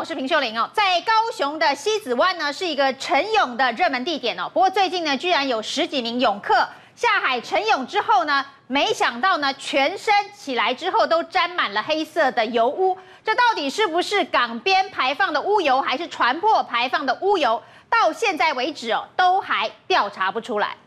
[0.00, 0.66] 我是平秀玲哦。
[0.72, 4.50] 在高雄的西子湾呢，是一个晨泳的热门地点哦。
[4.50, 6.66] 不过最近呢，居然有十几名泳客
[6.96, 12.96] 下海晨泳之后呢，没想到呢，全身起来之后都沾满了黑色的油污。
[13.22, 17.62] 这到底是不是港边排放的污油，还是船舶排放的污油？
[17.90, 20.78] 到现在为止哦，都还调查不出来。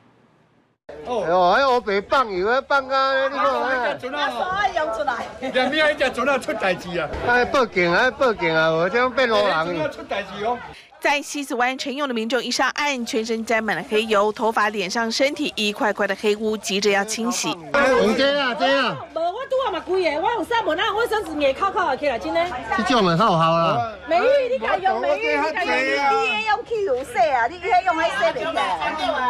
[1.05, 9.91] 哦，哎呦，哎呦，我被放油啊，放啊，你看，哎，船啊，扬出来，两边一只船啊出代志啊，哎，报警啊，报警啊，我这样变老人。
[9.91, 10.57] 出代志哦。
[11.03, 17.49] 在西子湾晨泳的民众一上岸，全身沾满了黑油，头发、脸上、身体一块块的黑污，急着要清洗。
[17.73, 18.95] 红姐啊，姐啊。
[19.13, 22.39] 无，我拄下嘛规个，我用三毛那卫生纸硬扣扣起来，真的。
[22.77, 23.91] 这种的好好啦。
[24.07, 25.35] 美玉，你敢用美玉？
[25.35, 25.75] 你敢用？
[25.75, 27.47] 你也用汽油洗啊？
[27.47, 28.45] 你也用来洗袂起？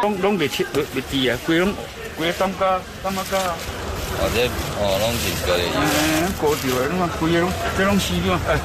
[0.02, 1.74] 拢拢袂切，未未滴啊，规拢
[2.16, 3.36] 规个担架担架。
[4.78, 5.58] 哦，拢是个。
[5.74, 8.32] 嗯，过掉的嘛，规个拢这拢死掉。
[8.48, 8.60] 哎。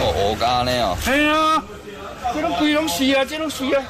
[0.00, 0.70] 哦，乌家呢？
[0.82, 0.96] 哦。
[1.02, 1.62] 系啊，
[2.34, 3.82] 这拢规拢死啊，这拢死啊。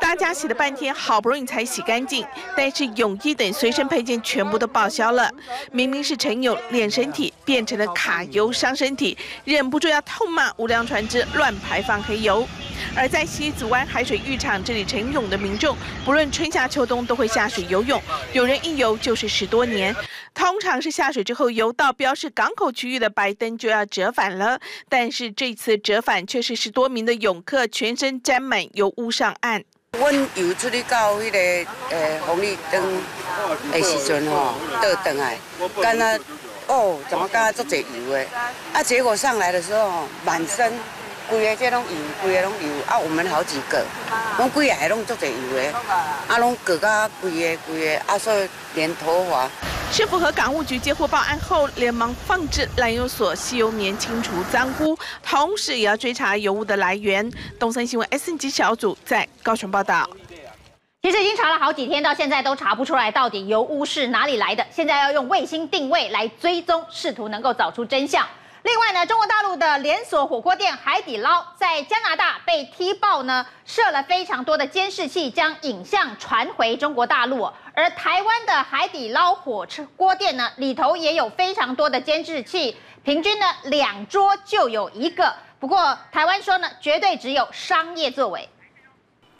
[0.00, 5.30] 大家洗了半天，好不容易才洗干净，但是泳衣等随身配件全部都报销了。
[5.70, 12.48] 明明是晨泳练身体，变成了卡油伤身体，忍不住要痛骂无良船只乱排放黑油。
[12.96, 19.94] 而在西子湾海水浴场这里陈勇的民众，不论春夏秋冬都会下水游泳，有人一游就是十多年。
[20.40, 29.62] 通常是下水之后游到标示港口区域的白灯就要折返了，但是这次折返却是十多名的泳客全身沾满油污上岸。
[29.98, 32.82] 阮游出去到迄个呃红绿灯
[33.70, 35.36] 的时阵吼，倒转来，
[35.82, 36.18] 干那
[36.68, 38.26] 哦，怎么干那做侪油诶？
[38.72, 40.72] 啊，结果上来的时候满身。
[41.30, 42.98] 规个这拢油，规个拢油啊！
[42.98, 43.84] 我们好几个，
[44.36, 45.72] 拢规个还拢做侪油的，
[46.26, 49.48] 啊，拢割甲规个规个，啊，所以连头发。
[49.92, 57.30] 市府和港务局接获报案后，连忙放置拦油所吸油棉清除脏污，同时也要追查油污的来源。
[57.60, 60.10] 东森新闻 SNG 小组在高雄报道。
[61.02, 64.66] 其实已经查了好几天，到现在都查不出来到底油污是哪里来的。
[64.70, 68.26] 现在要用卫星定位来追踪，试图能够找出真相。
[68.62, 77.50] 另外呢，中国大陆的连锁火锅店海底捞在加拿大被踢爆呢，设了非常多的监视器，将影像传回中国大陆。
[77.74, 79.66] 而台湾的海底捞火
[79.96, 85.34] 锅店呢，里头也有非常多的监视器，平均呢两桌就有一个。
[85.58, 88.48] 不过台湾说呢，绝对只有商业作为。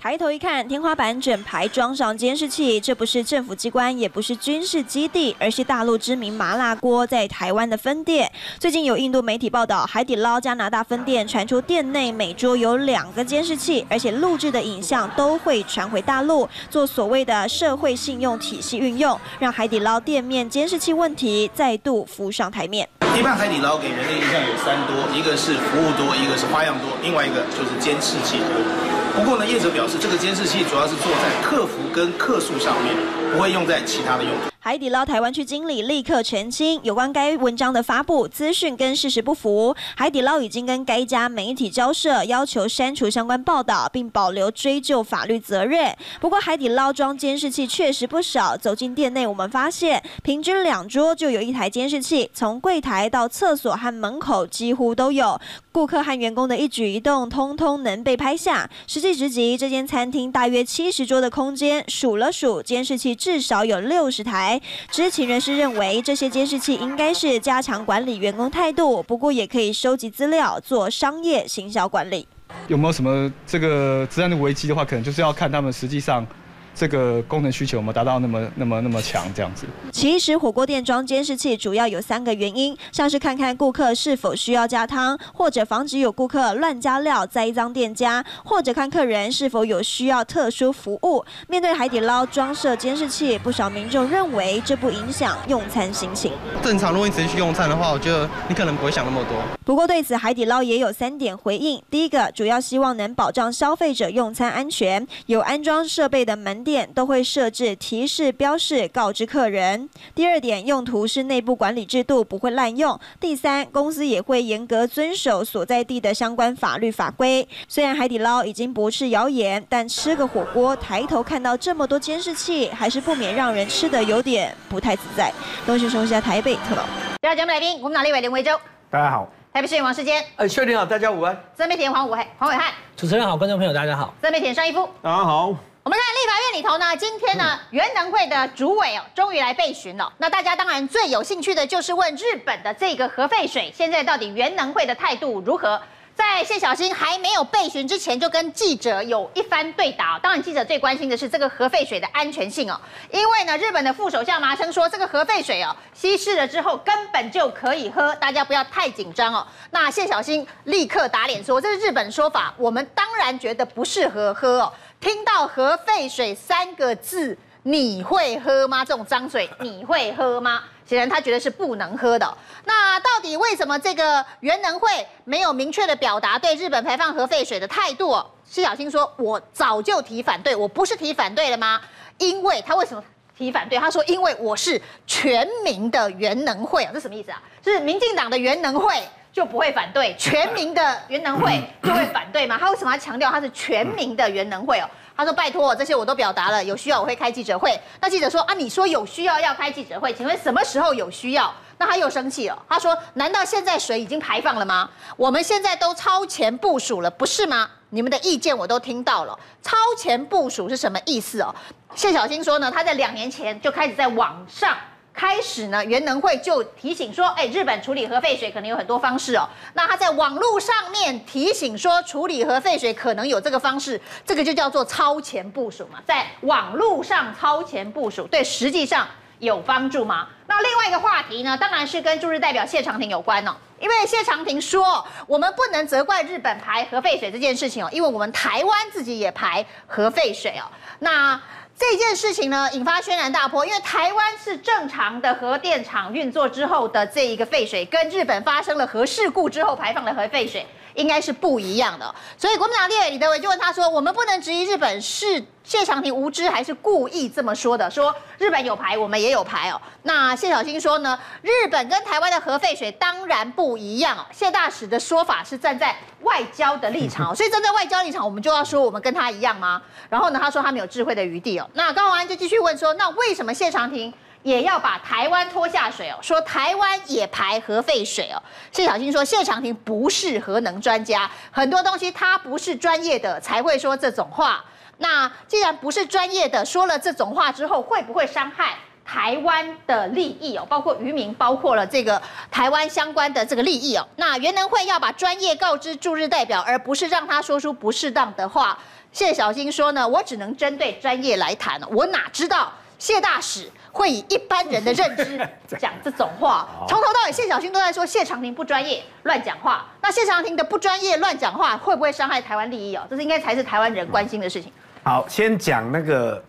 [0.02, 8.32] 抬头一看，天花板整排装上监视器，这不是政府机关，也不是军事基地，而是大陆知名麻辣锅在台湾的分店。
[8.58, 22.88] 最近有印度媒体报道，海底捞加拿大分店传出店内每桌有两个监视器，而且录制的影像都会传回大陆，做所谓的社会信用体系运用，让海底捞店面监视器问题再度浮上台面。
[23.18, 28.89] 一般海底捞给人的印象有三多，一个是服务多，一个是花样多，另外一个就是监视器多。
[29.20, 32.96] 不过呢，业者表示，这个监视器主要是做在客服跟客诉上面，
[33.30, 34.48] 不会用在其他的用途。
[34.62, 39.74] 海底捞台湾区经理立刻澄清，有关该文章的发布资讯跟事实不符。
[39.94, 45.94] 海底捞已经跟该家媒体交涉，要求删除相关报道，并保留追究法律责任。
[46.20, 55.38] 不过海底捞装监视器确实不少，走进店内，我们发现平均两桌就有一台监视器，从柜台到厕所和门口几乎都有。
[55.72, 58.68] 顾客和员工的一举一动，通通能被拍下。
[58.86, 64.60] 实际直击，这间餐厅大约七十桌的空间，数了数，监视器至少有六十台。
[64.90, 72.26] 知情人士认为，这些监视器应该是加强管理员工态度，不过也可以收集资料做商业行销管理。
[72.68, 76.26] 有没有什么这个治安的危机的话，可能就是要看他们实际上。
[76.74, 79.66] 这个功能需求有没有达到那么那么那么强这样子？
[79.92, 91.24] 其实火锅店装监视器主要有三个原因，像是看看顾客是否需要加汤，或者防止有顾客乱加料栽赃店家，或者看客人是否有需要特殊服务。
[91.48, 96.32] 面对海底捞装设监视器，不少民众认为这不影响用餐心情。
[96.62, 99.36] 正常，如果你直接去用餐的话，我觉得你可能不会想那么多。
[99.64, 109.88] 不过对此，海底捞也有三点回应：第一个，主要希望能保障消费者用餐安全，有安装设备的门店都会设置提示标示，告知客人。
[110.14, 112.98] 第二点，用途是内部管理制度，不会滥用。
[113.18, 117.46] 第三，公司也会严格遵守所在地的相关法律法规。
[117.68, 125.32] 虽然海底捞已经驳斥谣言，但吃个火锅，抬头看到这么多监视器，还是不免让人吃的有点不太自在。
[125.66, 126.82] 东讯收下台北特报。
[127.22, 128.52] 第二节目来宾，国民党立委林维洲。
[128.90, 129.28] 大家好。
[129.52, 130.24] 台北市议员王世坚。
[130.36, 131.34] 哎，秀玲好，大家午安。
[131.54, 132.72] 资深媒体黄武黄伟汉。
[132.96, 134.14] 主持人好，观众朋友大家好。
[134.20, 134.88] 资深媒体尚易夫。
[135.02, 135.69] 大家好。
[135.82, 136.40] 我们看立法院。
[136.50, 140.12] 院里头呢，今天呢，原能会的主委哦，终于来备询了。
[140.18, 145.80] 那大家当然最有兴趣的就是问日本的这个核废水，现在到底原能会的态度如何？
[146.20, 150.18] 在谢小新还没有被询之前，就跟记者有一番对答。
[150.18, 152.78] 当然，记者最关心的是这个核废水的安全性哦，
[153.10, 159.46] 因为呢，日本的副首相麻生说，这个核废水哦，稀释了之后根本就可以喝，大家不要太紧张哦。
[159.70, 164.70] 那谢小新立刻打脸说，这是日本说法，我们当然觉得不适合喝哦。
[165.00, 168.84] 听到核废水三个字，你会喝吗？
[168.84, 170.64] 这种脏水你会喝吗？
[170.90, 172.36] 显然他觉得是不能喝的。
[172.64, 178.20] 那到底为什么这个原能会没有明确的表达对日本排放核废水的态度？
[178.50, 181.80] 施小青说：“我早就提反对，我不是提反对了吗？
[182.18, 183.04] 因为他为什么
[183.38, 183.78] 提反对？
[183.78, 187.40] 他说：因为我是全民的原能会啊，这什么意思啊？
[187.62, 189.00] 是民进党的原能会
[189.32, 192.56] 就不会反对，全民的原能会 就会反对吗？
[192.60, 202.62] 他为什么要强调他是全民的原能会哦？”他说：“拜托，这些我都表达了，有需要我会开记者会。”那记者说：“啊，你说有需要要开记者会，请问什么时候有需要？”那他又生气了。
[202.68, 204.88] 他说：“难道现在水已经排放了吗？
[205.16, 207.68] 我们现在都超前部署了，不是吗？
[207.90, 209.38] 你们的意见我都听到了。
[209.62, 211.54] 超前部署是什么意思哦？”
[211.94, 214.74] 谢小新说呢，他在两年前就开始在网上。
[215.12, 219.48] 开始呢，原能会就提醒说，哎，日本处理核废水可能有很多方式哦。
[219.74, 225.98] 那他在网络上面提醒说，处理核废水可能有这个方式，这个就叫做超前部署嘛。
[226.06, 229.06] 在网络上超前部署，对实际上
[229.40, 230.28] 有帮助吗？
[230.46, 233.54] 那另外一个话题呢，当然是跟驻日代表谢长廷有关哦。
[233.78, 240.68] 因为谢长廷说，我们不能责怪日本排核废水这件事情哦，因为我们台湾自己也排核废水哦。
[240.98, 241.40] 那
[241.80, 252.14] 这件事情呢，引发轩然大波，因为台湾是正常的核电厂运作之后的这一个废水，跟日本发生了核事故之后排放的核废水，应该是不一样的。
[252.36, 257.90] 所以国民党立委李德维就问他说：“我们不能质疑日本是谢长廷无知，还是故意这么说的？
[257.90, 264.26] 说日本有牌，我们也有牌哦。”那谢小新说呢，日本跟台湾的核废水当然不一样哦。
[264.32, 269.80] 谢大使的说法是站在外交的立场， 所以站在外交立场，我们就要说我们跟他一样吗？
[270.08, 271.68] 然后呢，他说他没有智慧的余地哦。
[271.74, 276.16] 那高虹安就继续问说，那为什么谢长廷也要把台湾拖下水哦？
[276.22, 278.42] 说台湾也排核废水哦。
[278.72, 284.64] 谢小新说，谢长廷不是核能专家，很多东西他不是专业的才会说这种话。
[284.98, 290.66] 那既然不是专业的，说了这种话之后，会不会伤害台湾的利益哦？
[290.68, 292.20] 包括渔民，包括了这个
[292.50, 294.06] 台湾相关的这个利益哦。
[294.16, 298.78] 那原能会要把专业告知驻日代表，而不是让他说出不适当的话。
[299.10, 305.40] 谢小新说呢，我只能针对专业来谈，我哪知道谢大使会以一般人的认知
[305.78, 306.68] 讲这种话？
[306.86, 309.86] 从头到尾，谢小新都在说谢长廷不专业，乱讲话。
[310.02, 313.04] 那谢长廷的不专业、乱讲话，会不会伤害台湾利益哦？
[313.08, 314.70] 这是应该才是台湾人关心的事情。
[315.02, 316.40] 好，先讲那个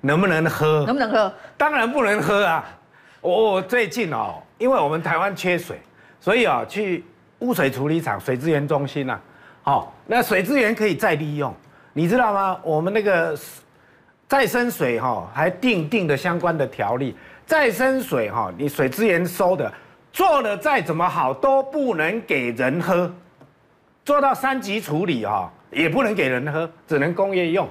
[0.00, 0.84] 能不能喝？
[0.86, 1.32] 能不能喝？
[1.58, 2.64] 当然不能喝啊！
[3.20, 5.78] 我我最近哦，因为我们台湾缺水，
[6.18, 7.04] 所以啊，去
[7.40, 9.20] 污水处理厂、水资源中心呐，
[9.62, 11.54] 好，那水资源可以再利用。
[11.92, 12.58] 你知道吗？
[12.62, 13.36] 我们那个
[14.32, 17.14] 再生水哈，还定定的相关的条例，
[17.44, 19.70] 再生水哈，你水资源收的，
[20.10, 23.12] 做的再怎么好都不能给人喝，
[24.06, 27.68] 做到三级处理哈，也不能给人喝，只能工业用，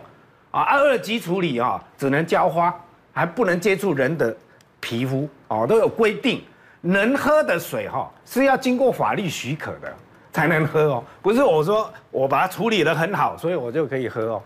[0.52, 2.72] 啊，二级处理啊，只能浇花，
[3.12, 4.38] 还不能接触人的
[4.80, 6.44] 皮肤哦，都有规定，
[6.82, 9.92] 能喝的水哈是要经过法律许可的。
[10.34, 14.44] 才能喝哦，不是我说我把它处理得很好，所以我就可以喝哦。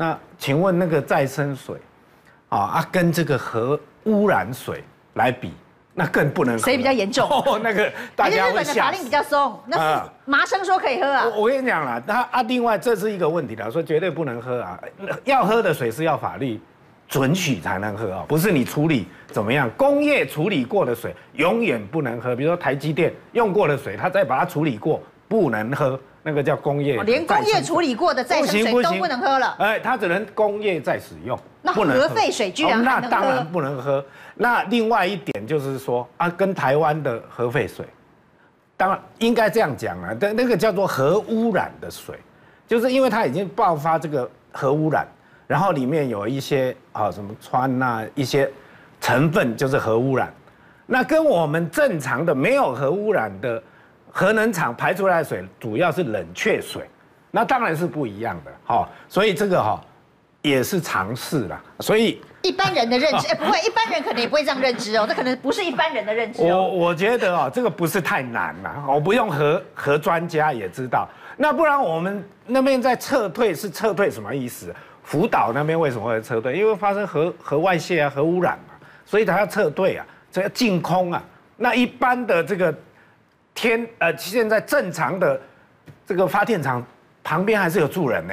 [0.00, 1.74] 那请问那个再生水，
[2.50, 5.52] 啊啊，跟这个核污染水来比，
[5.92, 6.62] 那更不能喝。
[6.62, 7.28] 谁比较严重？
[7.28, 8.50] 哦， 那个大家会。
[8.50, 11.24] 日本的法令比较松，那是麻生说可以喝啊。
[11.24, 14.78] 我我跟你讲啦，那啊，另外这是一个问题啦，说绝对不能喝啊，
[15.24, 16.60] 要喝的水是要法律
[17.08, 22.36] 准许才能喝啊，不是你处理怎么样，工业处理过的水永远不能喝。
[22.36, 25.02] 比如说台积电用过的水，他再把它处理过。
[25.30, 29.56] 不能喝，那个叫工业，连工业处理过的再生水都不能喝了。
[29.58, 32.84] 哎，它只能工业再使用，那核废水居然？
[32.84, 34.04] 那当然不能喝。
[34.34, 37.86] 那另外一点就是说啊，跟台湾的核废水，
[38.76, 42.14] 当然应该这样讲啊，但那个叫做核污染的水，
[42.66, 45.08] 就是因为它已经爆发这个核污染，
[45.46, 48.50] 然后里面有一些啊什么氚呐一些
[49.00, 50.30] 成分就是核污染，
[50.84, 53.62] 那跟我们正常的没有核污染的。
[54.18, 56.82] 核能厂排出来的水主要是冷却水，
[57.30, 59.80] 那当然是不一样的，哈，所以这个哈
[60.42, 61.62] 也是尝试啦。
[61.78, 66.42] 所以一般人的认知，哎，不会，一般人可能也不会这样认知哦，这可能不是一般人的认知。
[66.42, 71.08] 我我觉得哦，这个不是太难了，我不用核核专家也知道。
[71.36, 74.74] 那不然我们那边在撤退是撤退什么意思？
[75.04, 76.58] 福岛那边为什么会撤退？
[76.58, 78.74] 因为发生核核外泄啊，核污染嘛，
[79.06, 81.22] 所以他要撤退啊，这要净空啊。
[81.56, 82.74] 那一般的这个
[83.60, 85.40] 天呃，现在正常的
[86.06, 86.80] 这个发电厂
[87.24, 88.32] 旁边还是有住人呢，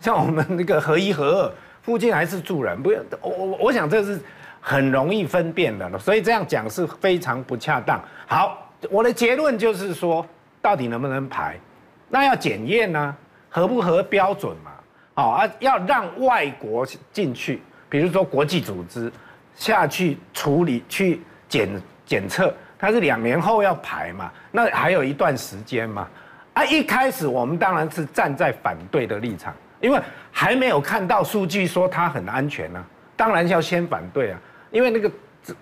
[0.00, 1.52] 像我们那个合一合二
[1.82, 4.18] 附近还是住人，不要我我我想这是
[4.62, 8.02] 很容易分辨的，所以这样讲是非常不恰当。
[8.26, 10.26] 好，我的结论就是说，
[10.62, 11.60] 到底能不能排？
[12.08, 13.14] 那要检验呢，
[13.50, 14.70] 合不合标准嘛？
[15.12, 19.12] 好啊，要让外国进去，比如说国际组织
[19.54, 21.68] 下去处理去检。
[22.06, 22.52] 检测，
[22.84, 26.06] 它是两年后要排嘛，那还有一段时间嘛。
[26.52, 29.98] 啊，一开始我们当然是站在反对的立场，因为
[30.30, 32.84] 还没有看到数据说它很安全呢、
[33.16, 34.38] 当然要先反对啊。
[34.70, 35.10] 因为那个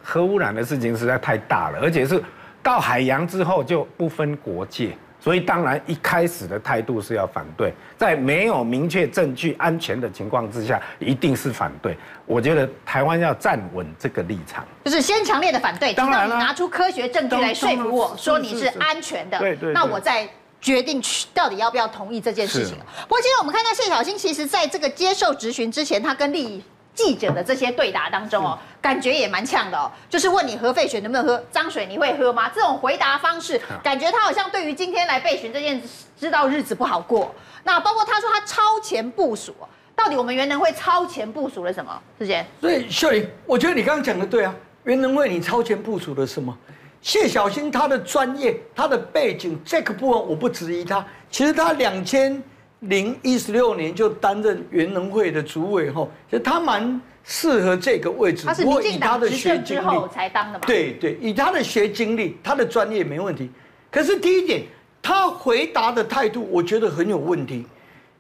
[0.03, 2.21] 核污染的事情实在太大了，而且是
[2.61, 4.91] 到海洋之后就不分国界。
[5.23, 11.97] 所以当然一开始的态度是要反对，在没有明确证据安全的情况之下，一定是反对。
[12.27, 20.29] 我觉得台湾要站稳这个立场，就是先强烈的反对，等到你拿出科学证据来说服我说你是安全的，对对，那我再
[20.61, 22.77] 决定去到底要不要同意这件事情。
[23.03, 26.65] 不过今天我们看到谢小新，其实在这个接受质询之前，他跟利益。
[26.95, 32.51] 记者的这些对答当中哦，感觉也蛮呛的哦，就是问你核废水能不能喝，脏水你会喝吗？
[32.55, 35.89] 这种回答方式，感觉他好像对于今天来备询这件事
[36.21, 37.35] 知道日子不好过。
[37.65, 39.55] 那包括他说他超前部署，
[39.97, 42.03] 到底我们原能会超前部署了什么？
[42.19, 46.57] 志杰，所以秀玲，我觉得你刚刚讲的对啊，原能会你超前部署了什么？
[47.01, 52.43] 谢小新他的专业、他的背景这个部分我不质疑他，其实他两千。
[52.83, 58.45] 零一十六年就担任原能会的主委后，其实他蛮适合这个位置。
[58.45, 60.65] 他是民进党执政之后才当的嘛？
[60.67, 63.49] 对对，以他的学经历，他的专业没问题。
[63.89, 64.63] 可是第一点，
[65.01, 67.65] 他回答的态度，我觉得很有问题。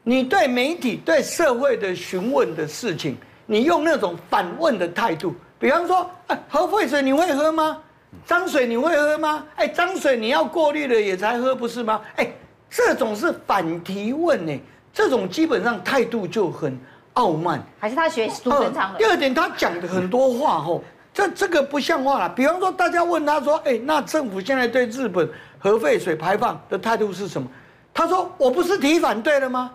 [0.04, 3.16] 你对媒体、对社会的询问的事情，
[3.46, 7.78] 你用那种反问的态度，比方说，哎，核废水你会喝吗？
[8.24, 9.44] 脏水你会喝吗？
[9.56, 12.00] 哎，脏水你要过滤了也才喝，不是吗？
[12.14, 12.32] 哎。
[12.74, 14.60] 这种是反提问呢，
[14.94, 16.74] 这种基本上态度就很
[17.12, 17.62] 傲慢。
[17.78, 18.98] 还是他学苏贞昌的？
[18.98, 22.30] 第二点，他讲的很多话吼，这这个不像话了。
[22.30, 27.46] 比方说，大家问他说：“哎，那政府现在对日本核废水排放的态度是什么？”
[27.92, 29.70] 他说：“我不是提反对了吗？”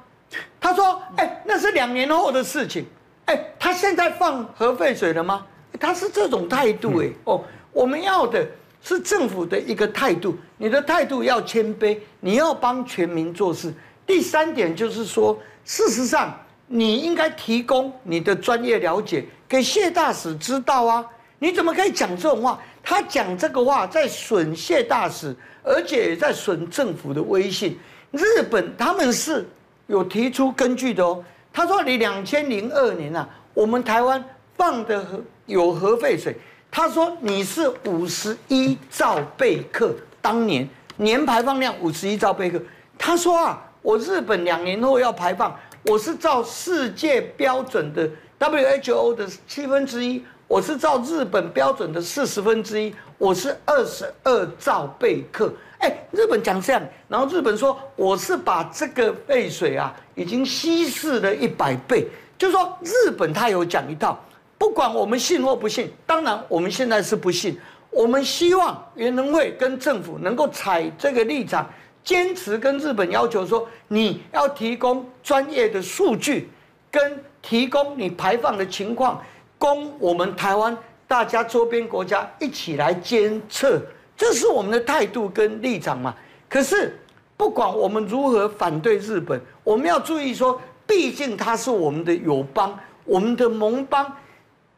[0.59, 2.83] 他说：“哎，那是两年后的事情。”
[3.25, 5.45] 哎，他现在放核废水了吗？
[5.79, 8.43] 他是这种态度哎哦，我们要的。
[8.81, 13.73] 是政府的一个态度，你的态度要谦卑，你要帮全民做事。
[14.05, 16.33] 第三点就是说，事实上
[16.67, 21.05] 你应该提供你的专业了解给谢大使知道啊！
[21.39, 22.59] 你怎么可以讲这种话？
[22.81, 27.77] 他讲这个话在损谢大使，而且也在损政府的威信。
[28.11, 29.45] 日本他们是
[29.87, 34.23] 有提出根据的哦，他说你两千零二年啊，我们台湾
[34.55, 36.37] 放的核有核废水。
[36.69, 42.61] 他说：“你是五十一兆贝克，当年年排放量五十一兆贝克。”
[42.99, 48.07] 他说：“啊，我日本两年后要排放，我是照世界标准的
[48.39, 62.07] WHO 的七分之一，我是照日本标准的四十分之一，我是二十二兆贝克。”哎，日本讲这样，然后日本说：“我是把这个废水啊，已经稀释了一百倍。”
[62.37, 64.19] 就说日本他有讲一套。
[64.57, 67.57] 不管我们信或不信，当然我们现在是不信。
[67.89, 71.67] 我们希望原能会跟政府能够采这个立场，
[72.03, 76.49] 坚持跟日本要求说，你要提供专业的数据，
[76.91, 79.21] 跟提供你排放的情况，
[79.57, 83.81] 供我们台湾大家周边国家一起来监测，
[84.15, 86.13] 这是我们的态度跟立场嘛。
[86.49, 86.99] 可是
[87.35, 94.13] 不管我们如何反对日本，我们要注意说，毕竟它是我们的友邦，我们的盟邦。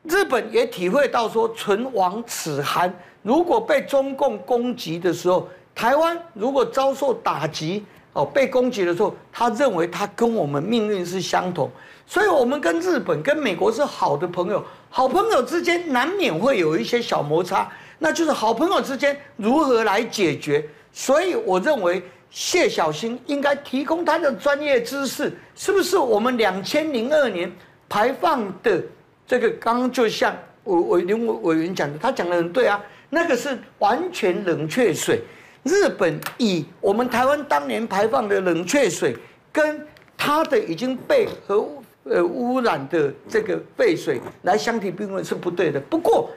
[0.10, 2.94] 日本也体会到说，唇亡齿寒。
[3.22, 11.70] 如果被中共攻击的时候，台湾如果遭受打击，哦，被攻击的时候，他认为他跟我们命运是相同。
[12.08, 14.64] 所以，我们跟日本、跟美国是好的朋友。
[14.90, 20.68] 好朋友之间难免会有一些小摩擦，那就是好朋友之间如何来解决。
[20.92, 22.02] 所以，我认为
[22.32, 27.52] 谢小新应该提供他的专业知识，是不是我们两千零二年
[27.88, 28.82] 排放的？
[29.30, 35.22] 这个刚刚就像我我林委员讲的，他讲的很对啊，那个是完全冷却水。
[35.62, 39.16] 日本以我们台湾当年排放的冷却水，
[39.52, 39.86] 跟
[40.18, 41.64] 它的已经被核
[42.06, 45.80] 呃污染的这个废水来相提并论是不对的。
[45.82, 46.32] 不过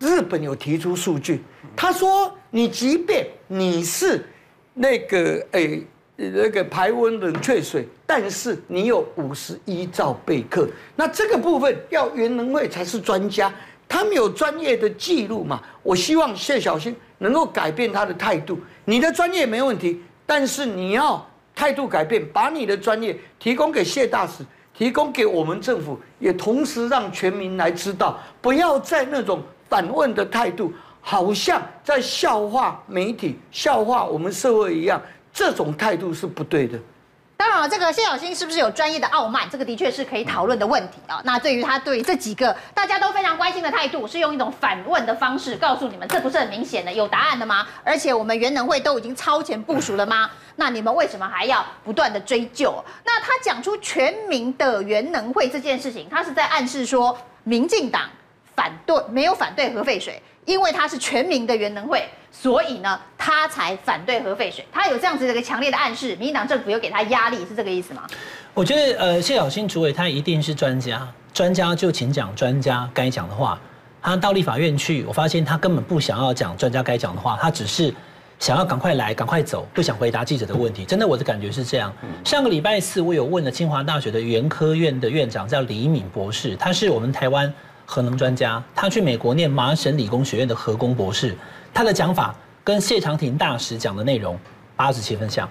[0.00, 1.40] 日本有提出数据，
[1.76, 4.26] 他说你即便你是
[4.72, 13.52] 那个诶那个排温冷却水，但是你有五十一兆贝克，那这个部分要原能会才是专家，
[13.88, 15.60] 他们有专业的记录嘛？
[15.82, 18.58] 我希望谢小新能够改变他的态度。
[18.84, 35.02] 你的专业没问题，但是你要态度改变，把你的专业提供给谢大使，提供给我们政府，也同时让全民来知道，不要再那种反问的态度，好像在笑话媒体、笑话我们社会一样。
[35.34, 36.78] 这种态度是不对的。
[37.36, 39.46] 当然了，这个谢小新是不是有专业的傲慢？
[39.50, 41.20] 这个的确是可以讨论的问题啊。
[41.24, 47.66] 那对于他对于这几个大家都非常关心的态度，是用一种反问的方式告诉你们，这不是很明显的有答案的吗？
[47.82, 50.30] 而且我们原能会都已经超前部署了吗？
[50.54, 52.82] 那你们为什么还要不断的追究？
[53.04, 58.08] 那他讲出全民的原能会这件事情，他是在暗示说，民进党
[58.54, 60.20] 反对没有反对核废水。
[60.46, 64.62] 因为他是全民的原能会，所以呢，他才反对核废水。
[64.70, 68.02] 他有这样子的一个强烈的暗示，民进党政府有给他压力，是这个意思吗？
[68.52, 73.58] 我觉得，呃，谢小新主委他一定是专家，专家就请讲专家该讲的话。
[74.02, 77.90] 他到立法院去，我发现他根本不想要讲专家该讲的话，他只是
[78.38, 80.84] 想要赶快来，赶快走，不想回答记者的问题。
[80.84, 81.90] 真的，我的感觉是这样。
[82.22, 87.50] 上个礼拜四，我有问了清华大学的原科院的院长，叫李敏博士，他是我们台湾。
[87.86, 91.36] 核能专家，他去美国念麻省理工学院的核工博士，
[91.72, 94.38] 他的讲法跟谢长廷大使讲的内容
[94.76, 95.48] 八十七分像，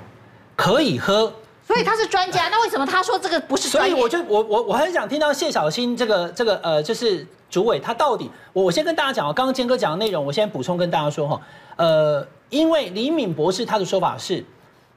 [0.56, 1.32] 可以喝。
[1.66, 3.70] 所以他是专家，那为什么他说这个不是？
[3.70, 11.42] 所以我就我我我很想听到谢小新这个这个呃，就是主委他到底，我我先跟大家讲啊，刚刚坚哥讲的内容，我先补充跟大家说哈，
[11.78, 14.44] 呃，因为李敏博士他的说法是，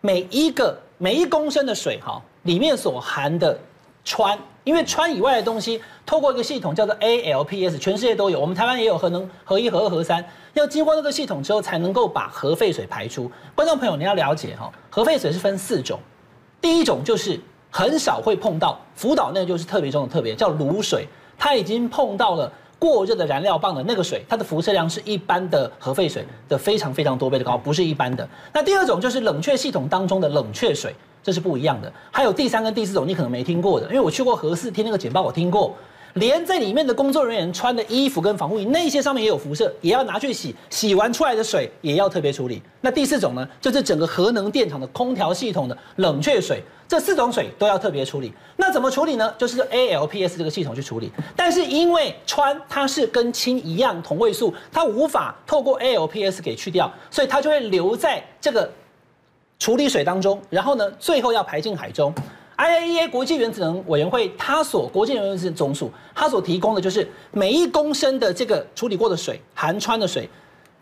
[0.01, 3.57] 每一个每一公升的水哈里面所含的
[4.07, 4.39] 川。
[4.65, 13.31] 因为川以外的东西，透过一个系统叫做 ALPS，全世界都有，我们台湾也有核能核一、核二、核三，要经过那个系统之后，才能够把核废水排出。
[13.55, 16.01] 观众朋友，你要了解哈，核废水是分四种，
[16.61, 17.39] 第一种就是
[17.71, 21.07] 很少会碰到，福岛那个就是特别中的特别，叫卤水，
[21.39, 28.29] 它已经碰到了过热的燃料棒的那个水，它的辐射量是一般的核废水的非常非常多倍的高，不是一般的。
[28.53, 30.93] 那第二种就是冷却系统当中的冷却水。
[31.27, 31.93] 这是不一样的。
[32.13, 35.75] 还有第三跟第四种，你可能没听过的，因为我去过核四，听那个简报我听过，
[36.15, 42.63] 连在里面的工作人员穿的衣服跟防护衣那些上面也有辐射，也要拿去洗，洗完出来的水也要特别处理。
[42.81, 48.33] 那第四种呢，就是整个核能电厂的空调系统的冷却水，这四种水都要特别处理。
[48.55, 49.35] 那怎么处理呢？
[49.37, 51.11] 就是 ALPS 这个系统去处理。
[51.35, 58.71] 但是因为氚它是跟氢一样同位素，它无法透过 ALPS 给去掉，所以它就会留在这个。
[59.59, 62.15] 处理水当中，然后呢，最后要排进海中。
[62.57, 70.29] IAEA 国际原子能委员会，它所国际原子能总署，它所提供的就是每一公升的这个处理过的水，含氚的水，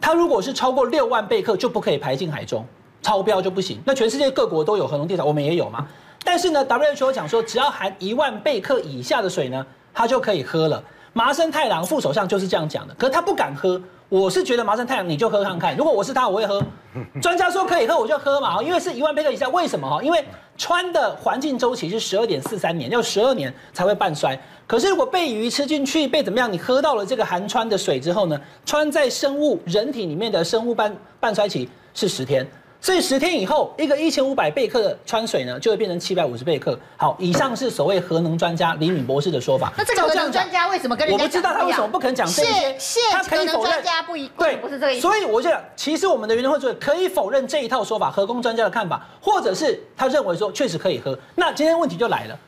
[0.01, 2.65] 它如果是超过六万贝克，就不可以排进海中，
[3.03, 3.81] 超标就不行。
[3.85, 5.87] 那全世界各国都有核能电厂，我们也有嘛。
[6.23, 10.83] 但是呢，WHO 讲说，只要含一万贝克以下的水呢，它就可以喝了。
[11.13, 13.81] 麻生太郎副首相就是这样讲的，可是他不敢喝。
[14.21, 16.63] 我是觉得麻生太阳你就喝看看，如果我是他，我会喝。
[17.21, 19.49] 专家说可以喝，我就喝嘛，因为是一万贝克以下。
[19.49, 20.01] 为什么哈？
[20.01, 20.25] 因为
[20.57, 24.39] 川的环境周期是十二点四三年，要十二年才会半衰。
[24.69, 26.53] 可是如果被鱼吃进去，被怎么样？
[26.53, 28.41] 你喝到了这个含川的水之后呢？
[28.65, 32.47] 川在生物人体里面的生物半半衰期是十天。
[32.85, 36.79] 所以十天以后，一个一千五百贝克的川水呢，就会变成七百五十贝克。
[36.99, 39.73] 好，以上是所谓核能专家李敏博士的说法。
[39.75, 41.27] 那这个核能专家为什么跟人家讲？
[41.27, 42.45] 我不知道他为什么不肯讲这
[42.79, 43.11] 些。
[43.11, 43.73] 他可以否认。
[43.73, 45.01] 专家不一对，不是这个意思。
[45.01, 51.19] 所以我就讲，其实我们的原能会主任可以否认这一套说法，核工专家的看法，或者是他认为说确实可以喝。
[51.37, 52.39] 那今天问题就来了，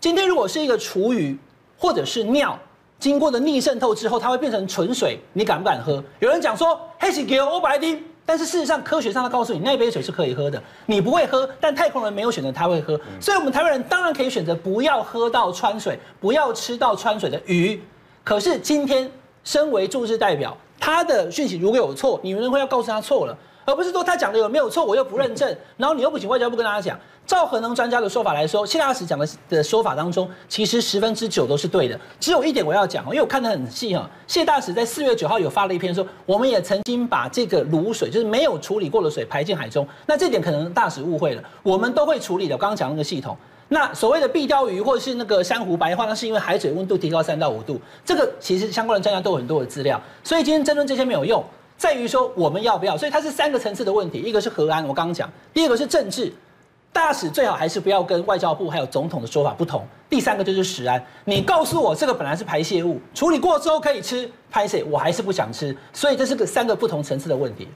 [0.00, 1.38] 今天如果是一个厨余
[1.78, 2.58] 或者是尿
[2.98, 6.02] 经过的逆渗透之后，它会变成纯水，你敢不敢喝？
[6.18, 8.02] 有人讲说，黑是给欧白丁。
[8.26, 10.60] 但是事实上，科学上他告诉你，那杯水是可以喝的。
[10.84, 17.80] 你不会喝，但太空人没有选择他会喝，所以我们台湾人当然可以选择不要喝到川水，不要吃到川水的鱼。
[18.24, 19.08] 可是今天，
[19.44, 23.38] 身为驻日代表，他的讯息如果有错，你们会要告诉他错了。
[23.66, 26.98] 而不是说他讲的有没有错，我又不认证，然后你又不请外交部跟大家讲。
[27.26, 31.98] 照核能专家的说法来说，谢大使讲的的说法当中，其实十分之九都是对的。
[32.20, 34.08] 只有一点我要讲，因为我看得很细哈。
[34.28, 39.84] 谢大使在四月九号有发了一篇说，我们也曾经把这个卤水，就是没有处理过的水排进海中。
[40.06, 42.56] 那这点可能大使误会了，我们都会处理的。
[42.56, 47.80] 刚刚讲那个系统，那所谓的壁鯛鱼或者是那个珊瑚白化，那是因为海水温度提高三到五度。
[48.04, 51.44] 这个其实相关的专家都有很多的资料，所以今天争论这些没有用。
[51.76, 56.32] 在于说我们要不要，所以它是三个层次的问题，一个是核安，我刚刚讲；第二个是政治，
[56.92, 67.68] 大使最好还是不要跟外交部还有总统的说法不同；第三个就是食安，你告诉我这个本来是排泄物，处理过之后可以吃，拍谢我还是不想吃，所以这是个三个不同层次的问题。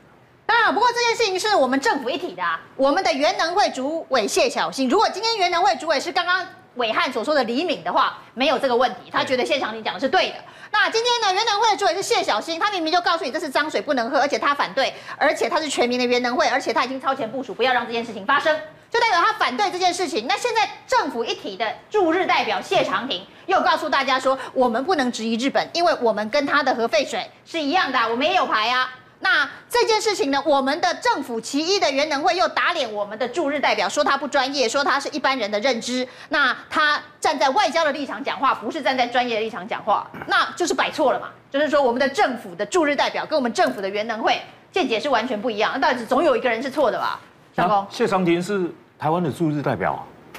[0.46, 2.60] 当然，不过这件事情是我们政府一体的啊。
[2.76, 6.44] 我们的原能会主委谢小新，如果今天原能会主委是刚刚
[6.76, 10.36] 暐瀚所说的李敏的话，没有这个问题，他觉得谢长廷讲的是对的。
[10.72, 18.56] 那今天呢，原能会的主委是谢小新，他明明就告诉你这是脏水不能喝，而且他反对，而且他是全民的原能会，而且他已经超前部署，不要让这件事情发生，
[18.88, 20.28] 就代表他反对这件事情。
[20.28, 28.88] 那现在政府一体的驻日代表谢长廷又告诉大家说，我们不能质疑日本，因为我们跟他的核废水是一样的，我们也有牌啊。
[29.22, 36.06] 那这件事情呢，我们的政府其一的原能会又打脸我们的驻日代表，说他不专业，说他是一般人的认知。
[36.30, 41.28] 那他站在外交的立场讲话，不是站在专业的立场讲话，那就是摆错了嘛。
[41.50, 44.40] 就是说，我们的政府的驻日代表跟我们政府的原能会
[44.72, 45.72] 见解是完全不一样。
[45.74, 47.20] 那到底总有一个人是错的吧？
[47.54, 49.92] 小公，谢长廷是台湾的驻日代表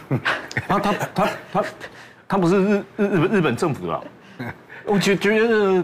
[0.10, 0.18] 啊，
[0.68, 1.64] 他他他他
[2.28, 4.02] 他不是日日日本日本政府的。
[4.86, 5.84] 我觉觉得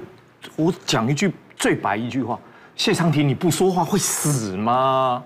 [0.56, 2.40] 我讲一句最白一句话。
[2.78, 5.24] 谢长廷，你不说话会死吗？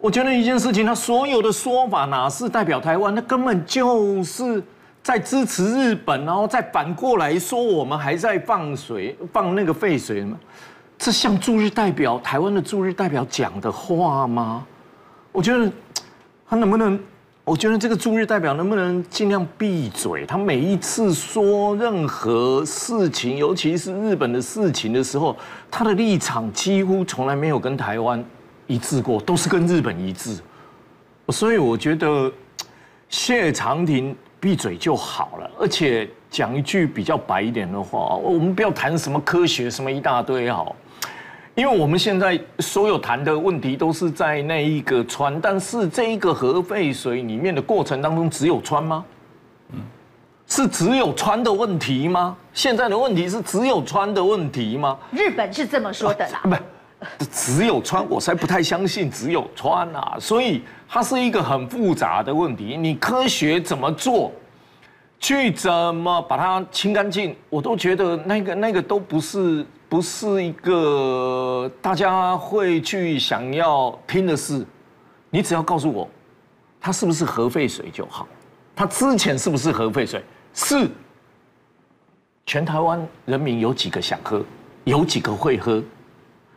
[0.00, 4.60] 我觉得一件事情，他所有的说法哪是代表台湾，那根本就是
[5.00, 10.36] 在支持日本，然后再反过来说我们还在放水，放那个废水吗？
[10.98, 14.66] 这像驻日代表台湾的驻日代表讲的话吗？
[15.30, 15.70] 我觉得
[16.48, 16.98] 他能不能？
[17.48, 20.26] 我觉得这个驻日代表能不能尽量闭嘴？
[20.26, 25.34] 他每一次说任何事情，尤其是日本的事情的时候，
[25.70, 28.22] 他的立场几乎从来没有跟台湾
[28.66, 30.38] 一致过，都是跟日本一致。
[31.30, 32.30] 所以我觉得
[33.08, 40.76] 谢长廷闭嘴就好了，而且讲一句比较白一点的话，我们不要谈什么科学什么一大堆好。
[41.58, 49.04] 因为我们现在所有谈的问题都是在那一个川，但是这一个核废水里面的过程当中只有川吗？
[49.72, 49.80] 嗯，
[50.46, 52.36] 是只有川的问题吗？
[52.52, 54.96] 现在的问题是只有川的问题吗？
[55.10, 62.76] 日本是这么说的啦，不，只有川，我才不太相信只有川啊，所以它是一个很复杂的问题。
[62.76, 64.30] 你科学怎么做，
[65.18, 69.66] 去怎么把它清干净，我都觉得那个那个都不是。
[69.88, 74.66] 不是一个大家会去想要听的事，
[75.30, 76.06] 你只要告诉我，
[76.78, 78.28] 它是不是核废水就好。
[78.76, 80.22] 它之前是不是核废水？
[80.52, 80.88] 是。
[82.44, 84.42] 全台湾人民有几个想喝？
[84.84, 85.82] 有几个会喝？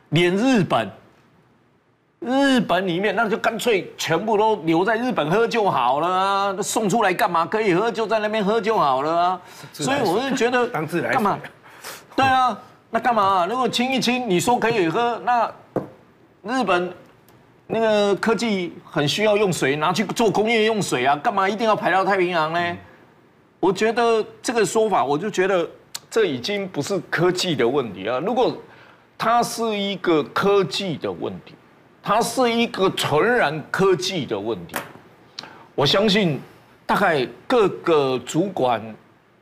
[0.09, 0.91] 连日本，
[2.19, 6.61] 日本里面那就干脆全部都留在日本喝就好了啊！
[6.61, 7.45] 送出来干嘛？
[7.45, 9.41] 可以喝就在那边喝就好了啊！
[9.71, 11.39] 所以我是觉得当自来水干嘛？
[12.15, 12.57] 对啊。
[12.93, 13.45] 那干嘛啊？
[13.45, 15.49] 如果清一清，你说可以喝，那
[16.43, 16.93] 日本
[17.65, 22.77] 那个科技很需要用水，拿去做工业用水啊，干嘛一定要排到太平洋呢？
[23.61, 25.65] 我觉得这个说法，我就觉得
[26.09, 28.19] 这已经不是科技的问题啊。
[28.19, 28.53] 如果
[29.17, 31.55] 它是一个科技的问题，
[32.03, 34.75] 它是一个纯然科技的问题，
[35.75, 36.41] 我相信
[36.85, 38.83] 大概各个主管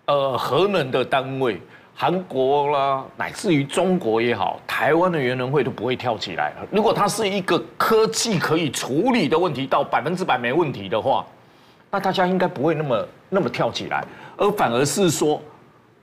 [0.06, 1.60] 呃核能的单位。
[2.02, 6.54] 韩国啦，乃至于中国也好，台湾的元能会都不会跳起来。
[6.72, 11.26] 如果它是一个科技可以处理的问题，到百分之百没问题的话，
[11.92, 14.02] 那大家应该不会那么那么跳起来，
[14.38, 15.42] 而反而是说，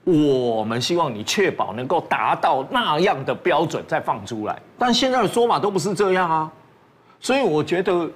[0.03, 4.55] 我们希望你确保能够达到那样的标准再放出来。
[4.77, 6.51] 但现在的说法都不是这样啊，
[7.19, 8.07] 所以我觉得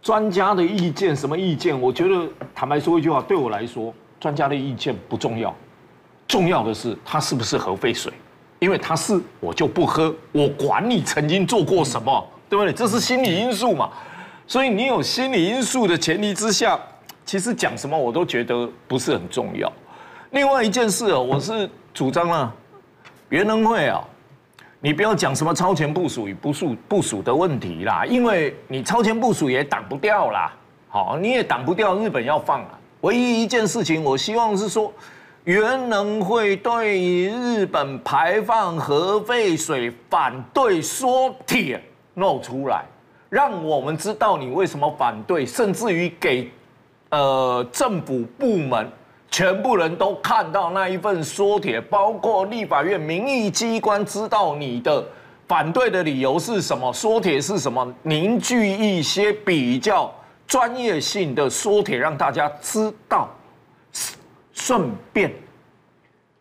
[0.00, 1.78] 专家的意见什么意见？
[1.80, 5.52] 我觉得坦白说一句话，对我来说，专家的意见不重要。
[6.30, 8.12] 重要的是它是不是核废水，
[8.60, 12.72] 因为它是我就不喝，我管你曾经做过什么，对不对？
[12.72, 13.90] 这是心理因素嘛，
[14.46, 16.78] 所以你有心理因素的前提之下，
[17.26, 19.70] 其实讲什么我都觉得不是很重要。
[20.30, 22.54] 另外一件事哦，我是主张啊，
[23.28, 24.00] 原能会啊，
[24.78, 30.52] 你不要讲什么超前部署与不署部署的问题啦，因为你超前部署也挡不掉啦，
[30.88, 32.78] 好，你也挡不掉日本要放啊。
[33.00, 34.92] 唯一一件事情，我希望是说。
[35.50, 41.82] 原能会对于日本排放核废水反对说铁
[42.14, 42.84] 弄出来，
[43.28, 46.48] 让我们知道你为什么反对，甚至于给
[47.08, 48.88] 呃政府部门
[49.28, 55.04] 全部人都看到那一份说铁，包括立法院民意机关知道你的
[55.48, 60.14] 反对的理由是什么，说铁是什么，凝聚一些比较
[60.46, 63.28] 专业性的说铁，让大家知道。
[64.60, 65.32] 顺便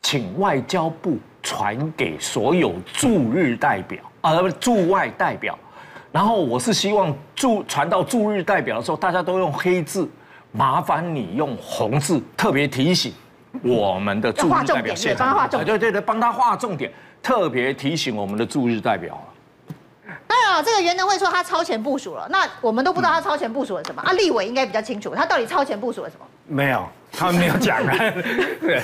[0.02, 5.58] 请外交部传给所有驻日代表啊，驻外代表。
[6.12, 10.06] 然后我是希望驻传到驻日代表的时候，大家都用黑字，
[10.52, 13.14] 麻烦你用红字特别提醒
[13.64, 14.94] 我们的驻日代表。
[15.18, 16.92] 帮他画重点，对对对，帮他画重点，
[17.24, 19.18] 特别提醒我们的驻日代表。
[20.44, 24.14] 当然，哦，这个袁能会说他超前部署了，那我们都不知道他超前部署了什么、嗯、啊？
[24.14, 26.26] 立委应该比较清楚，他到底超前部署了什么？
[26.48, 27.96] 没有，他们没有讲啊。
[28.62, 28.82] 对，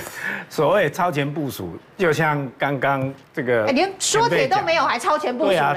[0.48, 5.74] 所谓超前部署，就像刚刚这个，哎，连说铁都没有，还超前部署嘞、啊？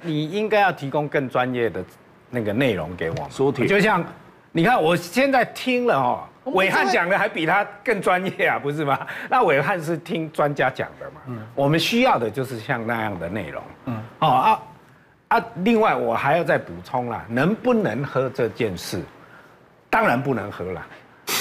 [0.00, 1.84] 你应该要提供更专业的
[2.30, 3.28] 那个内容给我。
[3.30, 4.04] 说铁，就像
[4.52, 6.20] 你看，我现在听了哦。
[6.44, 8.98] 伟汉讲的还比他更专业啊， 不是吗？
[9.30, 11.20] 那伟汉是听专家讲的嘛。
[11.28, 11.38] 嗯。
[11.54, 13.62] 我们需要的就是像那样的内容。
[13.84, 14.02] 嗯。
[14.18, 14.62] 哦啊
[15.32, 15.42] 啊！
[15.64, 19.00] 另外我还要再补充啦，能不能喝这件事，
[19.88, 20.86] 当然不能喝了，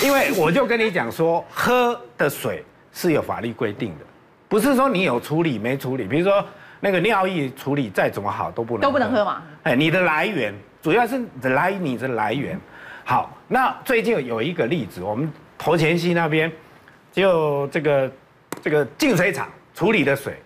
[0.02, 4.06] 因为我就跟你讲说，喝的水是有法律规定的，
[4.48, 6.06] 不是说你有处理没处理。
[6.06, 6.42] 比如说
[6.80, 8.82] 那个尿液处理再怎么好都不能。
[8.82, 9.42] 都不能喝嘛？
[9.64, 12.58] 哎，你的来源主要是来你的来源。
[13.04, 16.50] 好，那最近有一个例子，我们头前溪那边
[17.12, 18.12] 就这个
[18.62, 20.42] 这个净水厂处理的水，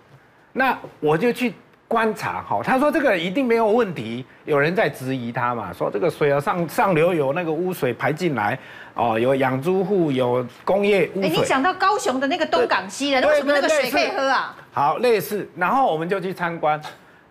[0.52, 1.54] 那我就去
[1.88, 8.58] 观察，哈，他说这个一定没有问题，有人在质疑他嘛，说这个水啊上上流有那个污水排进来，
[8.94, 11.30] 哦，有养猪户有工业污水。
[11.30, 14.56] 哎，你想到高雄的那个东港溪了，为什么那个水可以喝啊？
[14.72, 16.80] 好，类似，然后我们就去参观，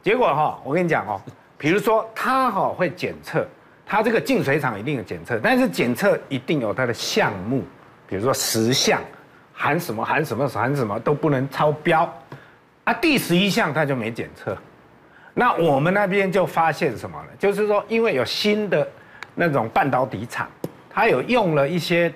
[0.02, 1.22] 结果哈，我跟你讲哦，
[1.58, 3.48] 比如说他哈会检测。
[3.88, 7.62] 他这个净水厂一定有检测，但是检测一定有它的项目，
[8.08, 9.00] 比如说十项，
[9.54, 12.12] 含什么含什么含什么都不能超标，
[12.86, 14.58] 啊，第十一项它就没检测，
[15.34, 17.30] 那我们那边就发现什么呢？
[17.38, 18.88] 就是说，因为有新的
[19.34, 20.48] 那种半导体厂，
[20.90, 22.14] 它有用了一些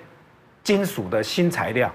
[0.62, 1.92] 金属的新材料，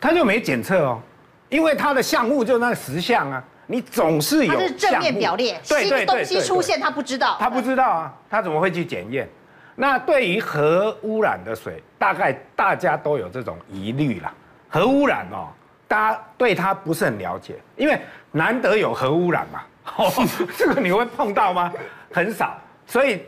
[0.00, 1.00] 它就没检测哦，
[1.48, 3.42] 因为它的项目就那十项啊。
[3.70, 9.28] 你总是有，它是正面表列，新的东西出现，他不知道，他不知道啊，他怎么会去检验？
[9.76, 14.32] 那对于核污染的水，大概大家都有这种疑虑啦。
[14.70, 15.48] 核污染哦，
[15.88, 17.98] 大家对它不是很了解，因为
[18.30, 19.62] 难得有核污染嘛，
[19.96, 20.12] 哦，
[20.56, 21.72] 这个你会碰到吗？
[22.12, 23.22] 很少，所以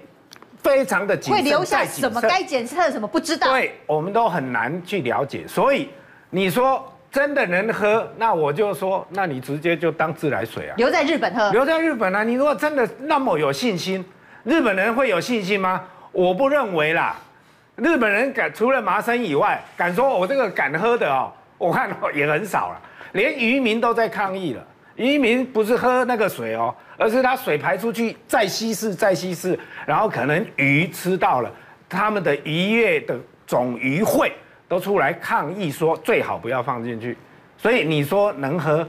[0.63, 1.43] 非常的谨慎。
[1.43, 3.51] 会留下什么该检测什么不知道？
[3.51, 5.89] 对，我们都很难去了解，所以
[6.31, 6.87] 你说。
[7.13, 12.23] 真的能喝，那我就说，那你直接就当自来水啊，留在日本喝，留在日本啊。
[12.23, 14.05] 你如果真的那么有信心，
[14.45, 15.83] 日本人会有信心吗？
[16.13, 17.17] 我不认为啦。
[17.75, 22.81] 日本人敢除了麻生以外，敢说我这个敢喝的哦，我看也很少了。
[23.13, 24.67] 连渔民都在抗议了。
[24.97, 31.53] 渔民不是喝那个水哦，而是他水排出去再稀释再稀释，然后可能鱼吃到了，
[31.89, 34.33] 他们的渔业的总渔会。
[34.69, 37.19] 都出来抗议说最好不要放进去，
[37.59, 38.89] 所以你说能喝，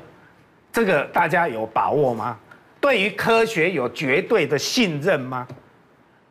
[0.71, 2.37] 这个大家有把握吗？
[2.79, 5.47] 对于科学有绝对的信任吗？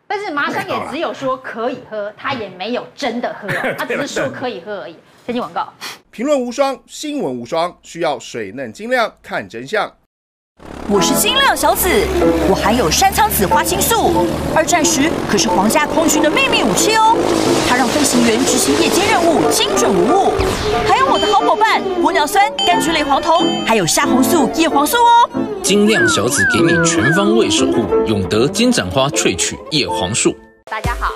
[0.06, 4.96] 但是麻生也只有说可以喝，他也没有真的喝， 他只是说可以喝而已。
[5.30, 5.72] 先进广告。
[6.10, 9.88] 评论无双，新闻无双，需要水嫩晶亮看真相。
[10.88, 11.88] 我是晶亮小紫，
[12.48, 17.16] 我含有山苍子花青素，二战时可是皇家空军的秘密武器哦。
[17.68, 20.32] 它让飞行员执行夜间任务精准无误。
[20.84, 25.30] 还有我的好伙伴玻尿酸、柑橘类黄酮，还有虾红素、叶黄素哦。
[25.62, 30.34] 晶亮小紫给你全方位守护，永德金盏花萃取叶黄素。
[30.64, 31.12] 大家好，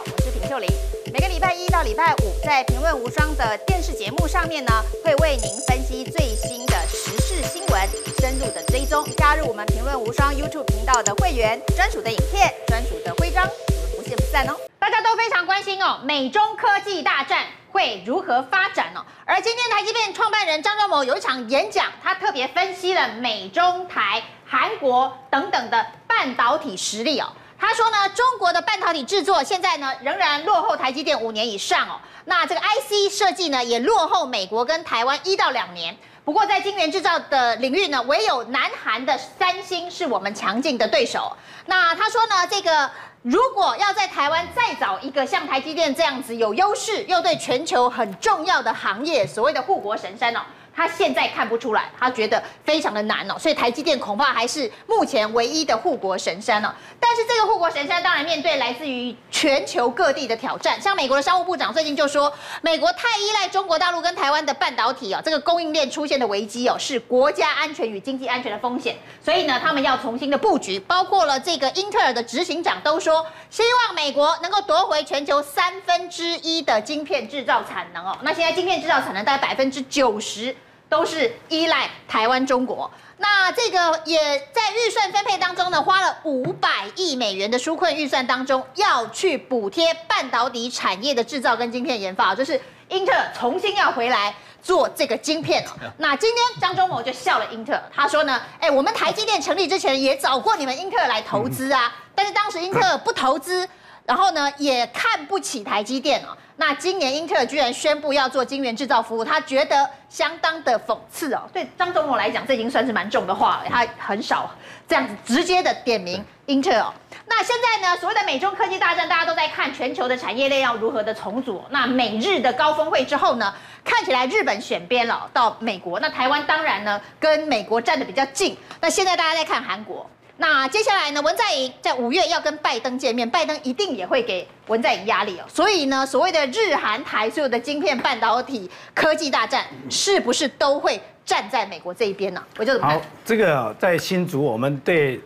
[1.85, 4.73] 礼拜五，在评论无双的电视节目上面呢，
[5.05, 7.89] 会为您分析最新的时事新闻，
[8.21, 9.05] 深入的追踪。
[9.19, 14.57] 加入我们评论无双 YouTube 频道的会员，专属的影片、专属的徽章，我们不见不散哦。
[14.79, 19.05] 大家都非常关心哦，美中科技大战会如何发展哦？
[19.27, 27.31] 而今天台积电创办人张忠谋有一场演讲，他特别分析了美中台、韩国等等的半导体实力哦。
[27.59, 32.01] 他说呢，中国的半导体制作现在呢仍然落后台积电五年以上哦。
[32.27, 35.97] 那这个 IC 设计呢也落后美国跟台湾一到两年。
[36.25, 41.37] 不过在晶圆制造的领域呢，唯有南韩的三星是我们强劲的对手。
[41.67, 42.91] 那他说呢，这个
[43.23, 50.41] 如果要在台湾再找一个像台积电这样子有优势又对全球很重要的行业，所谓的护国神山哦。
[50.75, 56.73] 他现在看不出来，他觉得非常的难哦，所以台积电恐怕还是目前唯一的护国神山哦。
[56.99, 78.19] 但是这个护国神山当然面对来自于全球各地的挑战，像美国的商务部长最近就说，美国太依赖中国大陆跟台湾的半导体哦，这个供应链出现的危机哦，是国家安全与经济安全的风险，所以呢，他们要重新的布局，包括了这个英特尔的执行长都说，希望美国能够夺回全球三分之一的晶片制造产能哦。
[78.23, 80.55] 那现在晶片制造产能大概百分之九十。
[80.95, 94.33] 都是依赖台湾、中国，那这个也在预算分配当中呢，花了五百亿美元的纾困预算当中，要去补贴半导体产业的制造跟晶片研发，就是英特尔重新要回来。
[94.63, 95.73] 做这个晶片哦。
[95.99, 103.69] 那今天张忠谋就笑了英特尔，他说呢，哎，我们台积电成立之前也找过你们英特尔来投资啊， 但是当时英特尔不投资，
[104.07, 106.37] 然后呢也看不起台积电哦。
[106.57, 111.43] 那今年英特尔居然宣布要做晶圆制造服务，他觉得相当的讽刺哦。
[111.53, 114.49] 对张忠谋来讲，这已经算是蛮重的话了，他很少
[114.87, 116.87] 这样子直接的点名英特尔。
[117.27, 121.65] 那现在呢，所谓的美中科技大战，大家都在看全球的产业链要如何的重组。
[121.71, 125.99] 那美日的高峰会之后呢，看起来日本选边了，到美国。
[125.99, 128.57] 那台湾当然呢，跟美国站得比较近。
[128.81, 130.09] 那现在大家在看韩国。
[130.37, 135.45] 那接下来呢，文在寅在五月要跟拜登见面，拜登一定也会给文在寅压力哦。
[135.49, 142.43] 所以呢，所谓的日韩台所有的晶片、半导体科技大战，是不是都会站在美国这一边呢？
[142.59, 142.89] 我就怎么？
[142.89, 145.21] 好，这个在新竹，我们对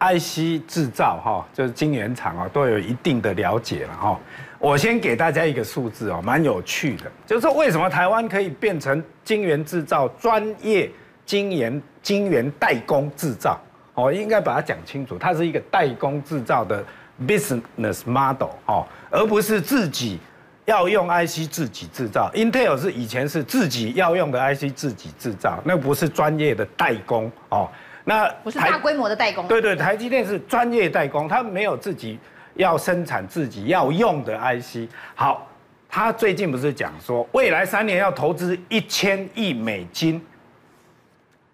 [0.00, 4.18] IC 制造哈，就是晶圆厂啊，都有一定的了解了哈。
[4.58, 10.90] 我先给大家一个数字哦，蛮有趣的，就是说为什么台湾可以变成晶圆制造专业
[11.24, 13.60] 晶圆晶圆代工制造？
[13.94, 16.84] 哦，应该把它讲清楚，它是一个代工制造的
[17.26, 20.18] business model 哦，而不是自己
[20.64, 22.30] 要用 IC 自己制造。
[22.34, 27.70] Intel 是以前是自己要用的 IC 自己制造，那不是专业的代工哦。
[28.04, 29.46] 那不是大规模的代工。
[29.46, 32.18] 对对，台积电是专业代工，它没有自己
[32.54, 34.90] 要生产自己要用的 IC。
[35.14, 35.46] 好，
[35.88, 40.20] 他最近不是讲说，未来三年要投资一千亿美金，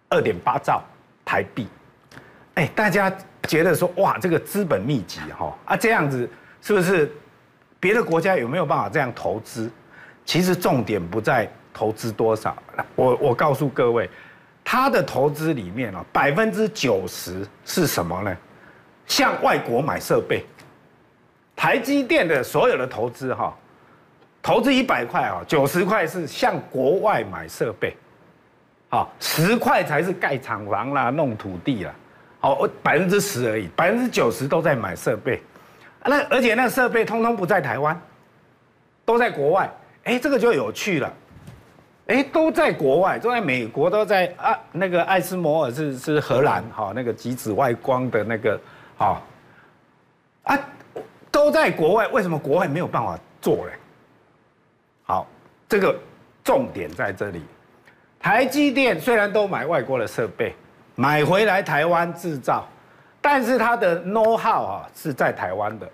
[0.09, 0.83] 二点八兆
[1.25, 1.69] 台币。
[2.61, 3.11] 哎，大家
[3.49, 6.29] 觉得说哇，这个资本密集哈啊，这样子
[6.61, 7.11] 是不是
[7.81, 9.71] 别的国家有没有办法这样投资？
[10.27, 12.55] 其实重点不在投资多少，
[12.95, 14.11] 我我告诉各位，
[14.63, 18.37] 他的投资里面啊，百分之九十是什么呢？
[19.07, 20.45] 向外国买设备。
[21.57, 23.57] 台积电的所有的投资哈，
[24.43, 27.97] 投资一百块啊，九十块是向国外买设备，
[28.91, 31.95] 好，十块才是盖厂房啦、弄土地啦。
[32.41, 35.43] 好，百分之十而已，百分之九十都在买设备，
[36.03, 38.01] 那而且那设备通通不在台湾，
[39.05, 39.71] 都在国外。
[40.05, 41.13] 哎，这个就有趣了，
[42.07, 48.59] 哎，都在国外，都在美国，都在啊，那个艾斯摩尔是是荷兰，哈，那个极紫外光的那个，
[48.97, 49.23] 好，
[50.45, 50.59] 啊，
[51.31, 53.73] 都在国外，为什么国外没有办法做嘞？
[55.03, 55.27] 好，
[55.69, 55.95] 这个
[56.43, 57.43] 重点在这里，
[58.19, 60.55] 台积电虽然都买外国的设备。
[61.01, 62.69] 买回来台湾制造，
[63.23, 65.89] 但是它的 know how 啊是在台湾的。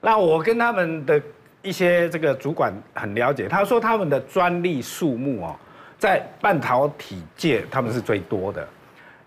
[0.00, 1.22] 那我跟他们的
[1.62, 5.54] 一些这个主管很了解，他说他们的专利数目哦，
[6.00, 8.68] 在半导体界他们是最多的，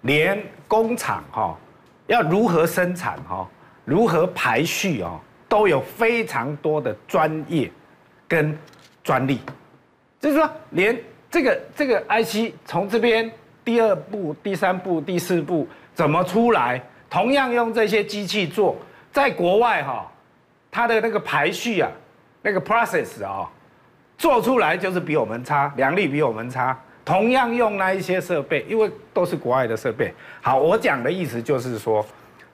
[0.01, 1.57] 连工厂哈
[2.07, 3.47] 要如何生产哈，
[3.85, 7.71] 如何排序哦，都有非常多的专业
[8.27, 8.57] 跟
[9.01, 9.39] 专利，
[10.19, 13.31] 就是说连这个这个 IC 从这边。
[13.63, 16.81] 第二步、第三步、第四步怎么出来？
[17.09, 18.75] 同样用这些机器做，
[19.11, 20.11] 在国外哈，
[20.71, 21.89] 它的那个排序啊，
[22.41, 23.49] 那个 process 啊，
[24.17, 26.77] 做出来就是比我们差，良率比我们差。
[27.05, 30.13] 同样用那一些设备，因为都是国外的设备。
[30.41, 32.05] 好，我讲的意思就是说。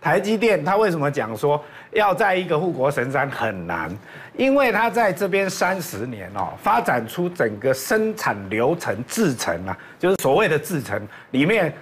[0.02, 3.92] 台积电，它为什么讲说要在一个护国神山很难？
[4.38, 11.74] 因为它在这边三十年哦，发展出整个生产流程制程啊，就是所谓的制程里面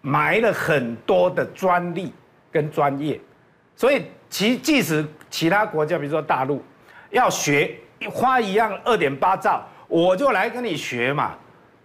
[0.00, 2.12] 埋了很多的专利
[2.52, 3.20] 跟专业，
[3.74, 6.62] 所以其即使其他国家，比如说大陆
[7.10, 7.76] 要学
[8.08, 11.34] 花一样二点八兆，我就来跟你学嘛，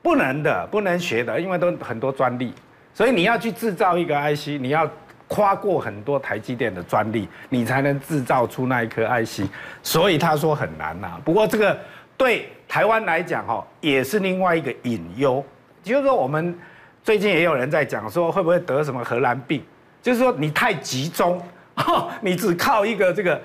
[0.03, 2.53] 不能的，不能学的，因为都很多专利，
[2.93, 4.87] 所以你要去制造一个 IC，你要。
[5.33, 9.43] 跨过很多台积电的专利，你才能制造出那一颗 IC，
[9.81, 11.17] 所以他说很难呐。
[11.23, 11.79] 不过这个
[12.17, 15.41] 对台湾来讲，哈，也是另外一个隐忧。
[15.81, 16.53] 就是说，我们
[17.01, 19.63] 最近也有人在讲说，会不会得什么荷兰病？
[20.01, 21.41] 就是说，你太集中，
[22.19, 23.41] 你只靠一个这个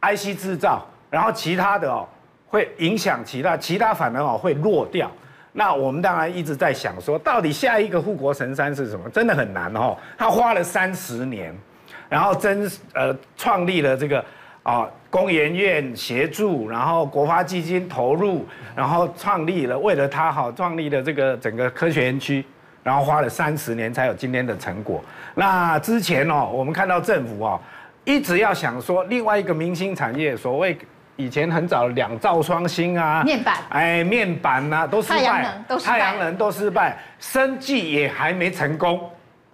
[0.00, 2.08] IC 制造，然后其他的哦，
[2.46, 5.10] 会影响其他，其他反而哦会弱掉。
[5.58, 9.10] 那我们当然一直在想说，到底下一个护国神山是什么？
[9.10, 9.96] 真的很难哦。
[10.16, 11.52] 他花了三十年，
[12.08, 14.24] 然后真呃创立了这个
[14.62, 22.44] 啊工研院协助，然后国发基金投入，然后创立了为了他好创立了这个整个科学园区，
[22.84, 25.02] 然后花了三十年才有今天的成果。
[25.34, 27.60] 那之前哦，我们看到政府哦
[28.04, 30.78] 一直要想说另外一个明星产业，所谓。
[31.18, 35.18] 以前很早两兆双星啊，面板，哎，面板呐、啊、都失败，
[35.82, 39.00] 太阳能都失败，生技也还没成功，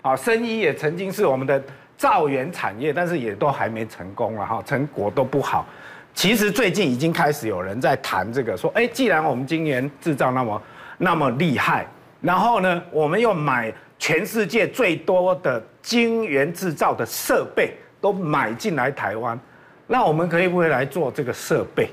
[0.03, 1.61] 啊，生医也曾经是我们的
[1.97, 5.65] 造元产业，但是也都还没成功了哈，成果都不好。
[6.12, 10.62] 其实最近已经开始有人在谈这个，说，哎，既然我们晶圆制造那么
[10.99, 11.87] 那么厉害，
[12.21, 19.41] 然后呢，我们又买全世界最多的晶圆制造的设备都买进来台湾，
[19.87, 21.91] 那我们可以不可以来做这个设备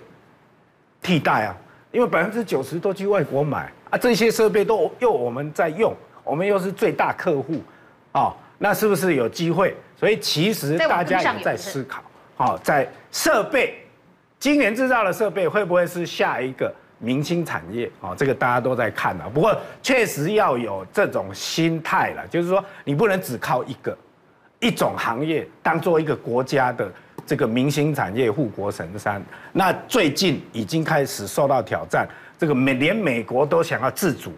[1.02, 1.58] 替代啊？
[1.92, 7.62] 因为百分之九十都去外国买啊，这些设备都又我们在用，我们又是最大客户，
[8.14, 9.76] 哦，那是不是有机会？
[10.00, 12.02] 所以其实大家也在思考，
[12.38, 13.76] 好，在设备。
[14.40, 17.92] 今年制造的设备会不会是下一个明星产业？
[18.00, 19.30] 哦，这个大家都在看啊。
[19.32, 23.96] 不过确实要有这种心态了，就是说你不能只靠一个
[24.60, 26.90] 一种行业当做一个国家的
[27.32, 29.24] 这个明星产业护国神山。
[29.54, 32.06] 那最近已经开始受到挑战，
[32.38, 34.34] 这个美连美国都想要自主，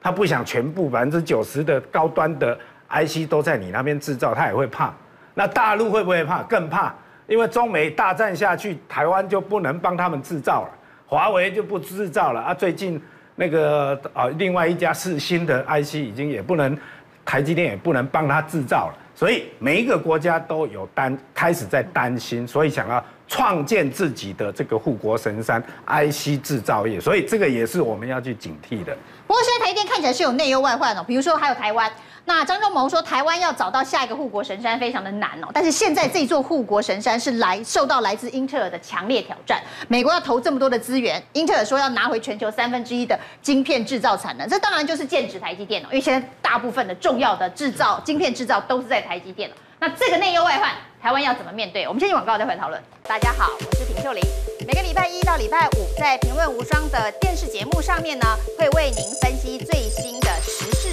[0.00, 2.58] 他不想全部百分之九十的高端的
[2.90, 4.92] IC 都在你那边制造，他也会怕。
[5.34, 6.42] 那大陆会不会怕？
[6.42, 6.92] 更怕。
[7.28, 10.70] 因为中美大战下去，台湾就不能帮他们制造了，
[11.06, 12.52] 华为就不制造了啊。
[12.52, 13.00] 最近
[13.36, 16.76] 那个啊，另外一家是新的 IC 已经也不能，
[17.24, 18.98] 台积电也不能帮他制造了。
[19.22, 27.00] 所以每一个国家都有担开始在担心，所以想要创建自己的这个护国神山 IC 制造业。
[27.00, 28.92] 所以这个也是我们要去警惕的。
[29.28, 31.88] 不过现在台积电看起来是有内忧外患哦，比如说还有台湾。
[32.24, 35.48] 那张忠谋说，台湾要找到下一个护国神山非常的难哦。
[35.52, 39.60] 但是现在这座护国神山是来受到来自英特尔的强烈挑战。
[39.88, 45.86] 美国要投这么多的资源，英特尔说要拿回全球三分之一的晶片制造产能，这当然就是剑指台积电哦。
[45.90, 49.50] 因为现在大部分的重要的制造晶片制造都是在台积电。
[49.80, 50.70] 那这个内忧外患，
[51.02, 51.88] 台湾要怎么面对？
[51.88, 52.80] 我们先去广告，再回来讨论。
[53.02, 54.22] 大家好，我是平秀玲。
[54.64, 58.24] 每个礼拜一到礼拜五，在《评论无双》的电视节目上面呢，
[58.56, 60.30] 会为您分析最新的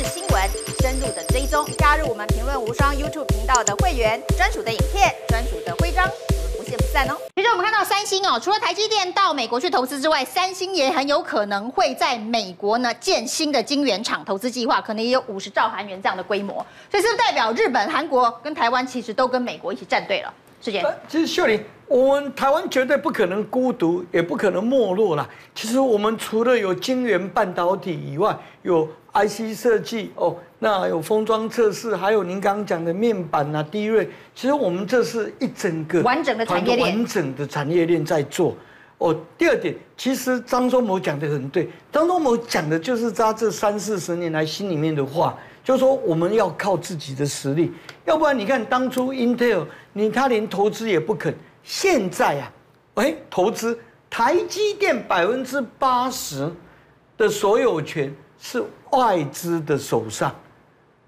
[0.09, 0.41] 新闻，
[0.81, 1.63] 深入的追踪。
[1.77, 6.03] 加入我们《评论无双》YouTube 频道的会员，专属的影片，专属的徽章。
[6.57, 7.15] 不见不散哦。
[7.35, 16.55] 其实我们看到三星哦，除了台积电到美国去投资之外，三星也很有可能会在美国呢建新的晶圆厂投资计划，可能也有五十兆韩元这样的规模。
[16.89, 20.33] 所以是不是代表日本、韩国跟台湾其实都跟美国一起站队了？
[20.59, 25.29] 世杰，其实秀玲，我们台湾绝对不可能孤独，也不可能没落了。
[25.55, 28.85] 其实我们除了有晶圆半导体以外，有
[29.27, 30.35] IC 设计哦。
[30.59, 38.55] 那有封装测试，还有您刚刚讲的面板啊、DRAM，其实我们这是一整个完整的产业链，完整的产业链在做。
[38.97, 47.71] 哦，第二点，其实张忠谋讲的很对，张忠谋讲的就是他这三四十年来心里面的话，就是说我们要靠自己的实力，
[48.03, 52.51] 要不然你看当初 Intel，你他连投资也不肯，现在啊，
[52.95, 56.51] 哎，投资台积电百分之八十
[57.17, 58.61] 的所有权是
[58.91, 60.33] 外资的手上。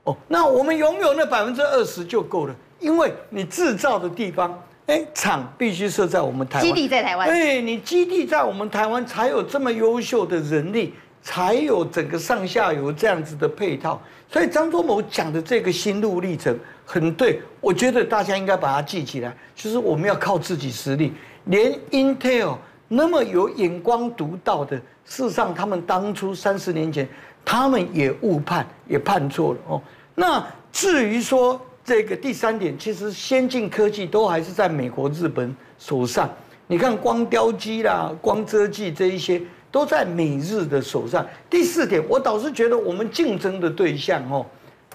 [0.04, 14.02] 哦，那我们拥有那百分之二十就够了，因为你制造的地方，哎，厂必须设在我们台湾，基地在台湾，哎，你基地在我们台湾，才有这么优秀的人力，才有整个上下游这样子的配套。
[14.28, 21.14] 所以张忠谋讲的这个心路历程很对，我觉得大家应该把它记起来，就是我们要靠自己实力。
[21.46, 22.58] 连 Intel
[22.88, 24.76] 那么有眼光独到的，
[25.06, 27.08] 事实上他们当初三十年前。
[27.44, 29.82] 他们也误判，也判错了哦。
[30.16, 36.30] 那至于说这个第三点，其实先进科技都还是在美国、日本手上。
[36.68, 41.26] 你看光雕机啦、光遮剂这一些，都在美日的手上。
[41.50, 44.46] 第四点，我倒是觉得我们竞争的对象哦，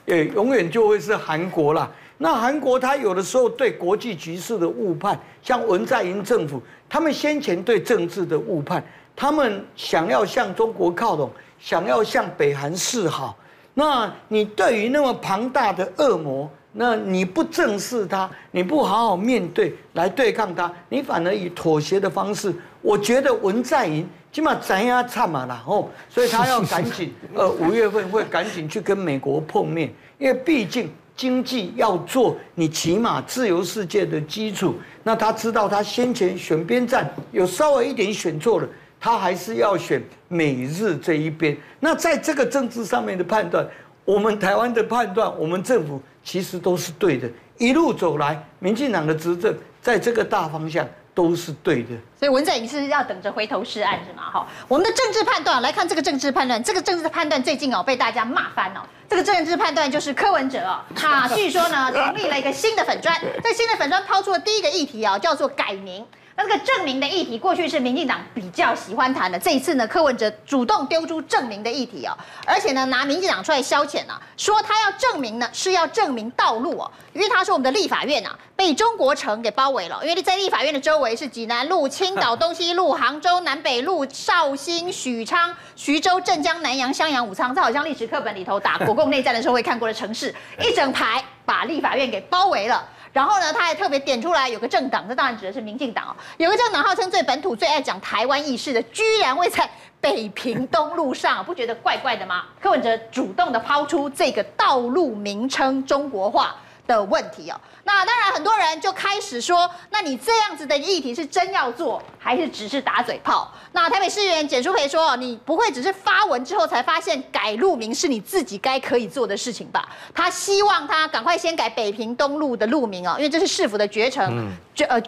[0.06, 1.90] 也永远就会是韩国啦。
[2.16, 8.82] 那韩国他有的时候对国际局势的误判，像文在寅政府，他们先前对政治的误判，
[9.14, 11.30] 他们想要向中国靠拢。
[11.58, 13.36] 想要向北韩示好，
[13.74, 34.74] 那你对于那么庞大的恶魔，那你不正视他，你不好好面对来对抗他，你反而以妥协的方式，我觉得文在寅起码咱要差嘛啦哦，所以他要赶紧， 呃，五月份会赶紧去跟美国碰面，因为毕竟经济要做，你起码自由世界的基础。
[35.02, 38.68] 那他知道他先前选边站有稍微一点选错了。
[39.06, 41.56] 他还是要选美日这一边。
[41.78, 43.64] 那在这个政治上面的判断，
[44.04, 47.30] 我们台湾的判断，我们政府其实都是对的。
[47.56, 50.84] 一路走来，民进党的执政在这个大方向
[51.14, 51.90] 都是对的。
[52.18, 54.24] 所以文在寅是要等着回头是岸是吗？
[54.28, 58.80] 哈，我们的政治判断来看这个政治判断，这个政治判断最近哦被大家骂翻哦。
[59.08, 66.04] 这个政治判断就是柯文哲哦，他据说呢成立了一个新的粉专，这新的粉专抛出了第一个议题啊，叫做改名。
[66.38, 72.12] 那这个证明的议题，过去是民进党比较喜欢谈的，这一次呢，柯文哲主动丢出证明的议题哦，
[72.44, 92.86] 而且呢，拿民进党出来消遣啊，说他要证明呢，是要证明道路哦，因为他说我们的立法院啊被中国城给包围了，因为在立法院的周围是济南路、青岛东西路、杭州南北路、绍兴、许昌、徐州、镇江、南阳、襄阳、武昌，这好像历史课本里头打国共内战的时候会看过的城市，一整排把立法院给包围了。
[93.16, 96.16] 然后呢，他还特别点出来有个政党，这当然指的是民进党哦。
[96.36, 99.66] 有个政党号称最本土、最爱讲台湾意识的，居然会在
[100.02, 102.44] 北平东路上，不觉得怪怪的吗？
[102.60, 106.54] 柯文哲主动的抛出这个道路名称中国化
[106.86, 107.60] 的问题哦。
[107.84, 113.50] 那当然，很多人就开始说，那你这样子的议题是真要做，还是只是打嘴炮？
[113.72, 119.88] 那台北市议员简淑培说，你不会只是发文之后才发现改路名是你自己该可以做的事情吧？
[120.12, 125.00] 他希望他赶快先改北平东路的路名哦，因为这是市府的决程，决呃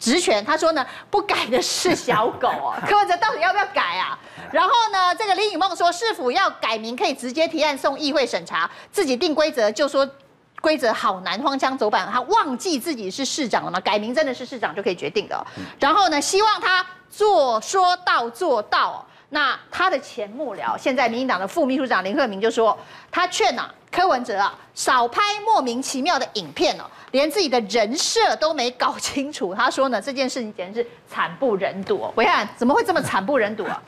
[0.00, 0.42] 职权。
[0.44, 2.74] 他说呢，不改的是小狗哦。
[2.88, 4.18] 柯文哲到底要不要改啊？
[4.50, 10.08] 然后呢，这个林雨梦说，市府要改名可以直接提案送议会审查，自己定规则就说。
[10.62, 13.78] 规则好难，荒腔走板，他忘记自己是市长了吗？
[13.80, 15.44] 改名真的是市长就可以决定的哦。
[15.78, 19.04] 然后呢，希望他做说到做到哦。
[19.28, 22.78] 那他的前幕僚，现在民进党的副秘书长林鹤明就说，
[23.10, 29.54] 他劝啊柯文哲啊少拍莫名其妙的影片哦，连自己的人设都没搞清楚。
[29.54, 32.12] 他说呢，这件事情简直是惨不忍睹哦。
[32.14, 33.82] 暐瀚，怎么会这么惨不忍睹啊？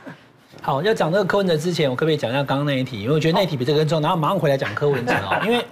[0.62, 3.02] 好，要讲这个柯文哲之前，我可不可以讲一下刚刚那一题？
[3.02, 5.42] 因为我觉得那一题比这个更重要，然后马上回来讲柯文哲啊。
[5.46, 5.64] 因为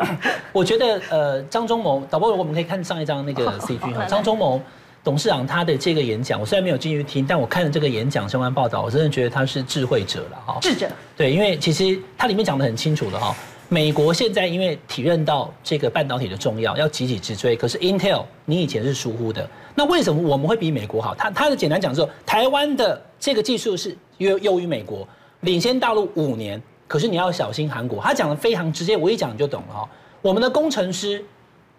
[0.53, 4.61] 我觉得呃，张忠谋导播， 我们可以看上一张那个 CG 哈，张忠谋
[5.03, 10.59] 董事长他的这个演讲，我虽然没有进去听，但我看了这个演讲相关报道，我真的觉得他是智慧者了哈。
[10.61, 13.35] 智者对，因为其实他里面讲的很清楚的哈。
[13.69, 17.57] 美国现在因为体认到这个半导体的重要，要急起直追。
[17.57, 21.15] 可是 Intel 你以前是疏忽的，那为什么我们会比美国好？
[21.15, 25.07] 他他的简单讲说，台湾的这个技术是优优于美国，
[25.41, 26.61] 领先大陆五年。
[26.89, 29.89] 可是你要小心韩国，他讲的非常直接，我一讲你就懂了哈。
[30.21, 31.25] 我们的工程师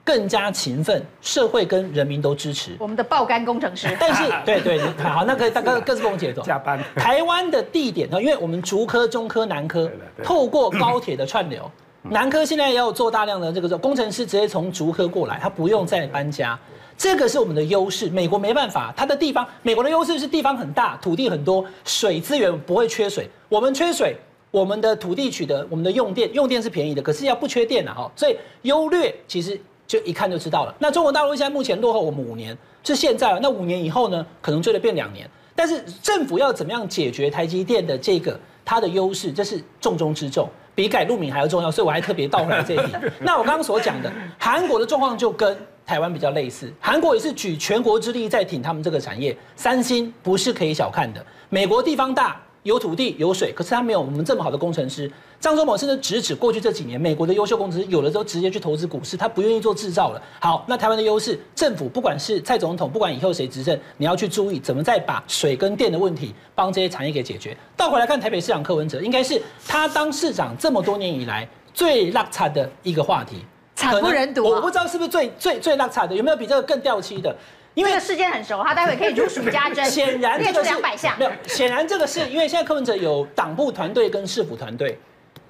[0.03, 2.75] 更加勤奋，社会跟人民都支持。
[2.79, 6.41] 我们的爆肝工程师，但是 对对，好，那可以大哥各自跟我解读。
[6.41, 6.83] 加班。
[6.95, 8.19] 台湾的地点呢？
[8.19, 9.89] 因为我们竹科、中科、南科
[10.23, 11.69] 透过高铁的串流。
[12.09, 16.59] 南科现在也有做大量的这个工程师，直接从竹科过来，他不用再搬家，
[16.97, 18.09] 这个是我们的优势。
[18.09, 23.29] 美国没办法，它的地方，美国的优势是地方很大，土地很多，水资源不会缺水。
[23.47, 24.17] 我们缺水，
[24.51, 30.75] 我们的土地取得，我们的用电用电是便宜的，可是要不缺电啊哈，所以优劣其实就一看就知道了。
[30.79, 35.29] 那中国大陆现在目前落后我们五年，是现在，那五年以后呢，可能追得变两年。
[35.55, 40.49] 但是政府要怎么样解决台积电的这个它的优势，这是重中之重。
[40.75, 42.93] 比改路名还要重要，所以我还特别倒回来这一题。
[43.21, 49.37] 那我刚刚所讲的，韩国的状况就跟台湾比较类似，韩国也是举全国之力在挺他们这个产业。
[49.55, 52.41] 三星不是可以小看的，美国地方大。
[52.63, 55.11] 有土地有水，可是他没有我们这么好的工程师。
[55.43, 60.21] 张忠谋甚至直指过去这几年美国的优秀工程师有的时候直接去投资股市，他不愿意做制造了。
[60.39, 67.57] 好，那台湾的优势，政府不管是蔡总统，不管以后谁执政，你要去注意怎么再把水跟电的问题帮这些产业给解决。
[67.75, 73.43] 倒回来看台北市长柯文哲，应该是他当市长这么多年以来最落差的一个话题，
[73.75, 74.45] 惨不忍睹。
[74.45, 77.35] 我不知道是不是最最最落差的，有没有比这个更掉漆的？
[77.73, 79.83] 因为这个事件很熟，他待会可以如数家珍。
[79.91, 81.19] 显然列出两百项。
[81.19, 84.97] 没有，显然这个是因为现在柯文哲有党部团队跟市府团队，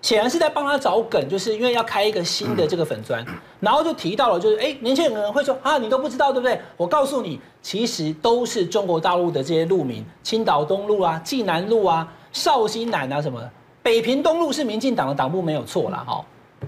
[0.03, 3.25] 显然是在帮他找梗，就是因为要开一个新的这个粉砖，
[3.61, 6.59] 然后就提到了，就是哎，年轻人会说啊，你都不知道对不对？
[6.75, 13.49] 我告诉你，其实都是中国大陆的这些路名，青岛东路啊、济南路啊、绍兴南啊什么的，
[13.81, 16.23] 北平东路是民进党的党部没有错啦哈。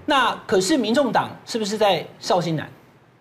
[0.06, 2.66] 那可是民众党是不是在绍兴南？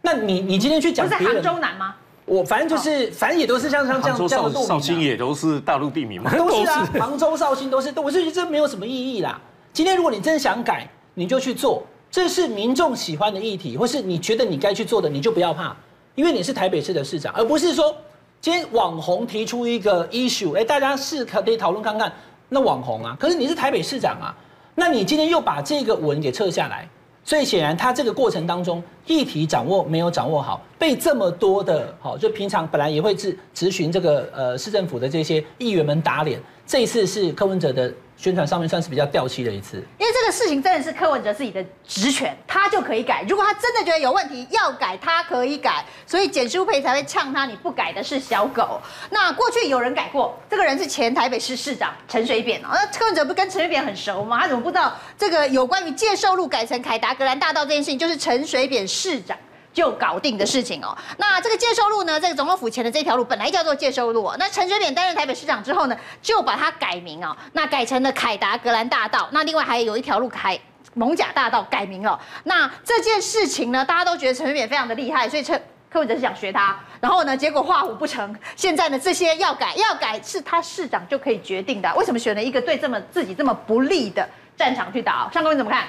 [0.02, 1.94] 那你你今天去讲不是杭州南吗？
[2.24, 4.68] 我反正就是，反正也都是像像这样这样的路名。
[4.68, 7.94] 绍兴也都是大陆地名嘛，都是啊，杭州、绍兴都是。
[7.98, 9.42] 我是觉得这没有什么意义啦。
[9.76, 15.76] 今天如果你真想改，你就去做，这是民众喜欢的议题，或是你觉得你该去做的，你就不要怕，
[16.16, 17.94] 因为你是台北市的市长，而不是说
[18.40, 22.10] 今天网红提出一个 issue，哎，大家是可以讨论看看。
[22.48, 24.34] 那网红啊，可是你是台北市长啊，
[24.76, 26.88] 那你今天又把这个文给撤下来。
[27.26, 37.94] 所以显然，他这个过程当中，议题掌握没有掌握好，被这么多的，好，就平常本来也会质质询这个呃市政府的这些议员们打脸，这一次是柯文哲的。
[38.18, 43.26] 宣传上面算是比较掉漆的一次，因为这个事情真的是柯文哲自己的职权，他就可以改。
[43.28, 45.86] 如果他真的觉得有问题要改，他可以改。
[46.08, 48.82] 所以简舒培才会呛他，你不改的是小狗。
[49.10, 52.70] 那过去有人改过，这个人是前台北市市长陈水扁哦。
[52.72, 54.40] 那柯文哲不跟陈水扁很熟吗？
[54.42, 59.38] 他怎么不知道这个有关于介寿路改成凯达格兰大道这件事情，就是陈水扁市长
[59.76, 60.98] 就搞定的事情哦。
[61.18, 64.34] 那这个介寿路呢，这个总统府前的这条路本来叫做介寿路。
[64.40, 69.30] 那陈水扁担任台北市长之后呢，就把它改名哦，那改成了凯达格兰大道。
[69.32, 70.58] 那另外还有一条路凯
[70.96, 72.20] 艋舺大道改名了。
[72.46, 75.62] 那这件事情呢，大家都觉得陈水扁非常的厉害，所以陈。
[75.88, 78.36] 柯文哲是想学他，然后呢，结果画虎不成。
[78.58, 81.90] 现在呢，这些要改要改是他市长就可以决定的。
[81.96, 85.30] 为什么选了一个对这么自己这么不利的战场去打？
[85.32, 85.88] 上公你怎么看？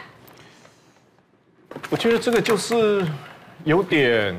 [1.91, 3.05] 我觉得这个就是
[3.67, 4.33] 有点，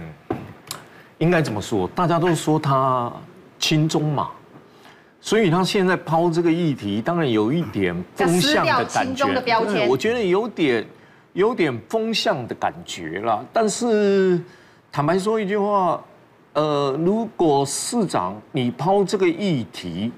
[1.17, 1.86] 应该怎么说？
[1.89, 3.11] 大家都说他
[3.59, 4.30] 亲中嘛，
[5.19, 9.34] 所以他现在抛这个议题，当然有一点风向的感觉。
[9.34, 10.88] 的标签，我觉得有点
[11.34, 14.41] 有点风向的感觉啦，但是。
[14.89, 16.01] 坦白说一句话，
[16.53, 20.11] 呃，如果市长你抛这个议题，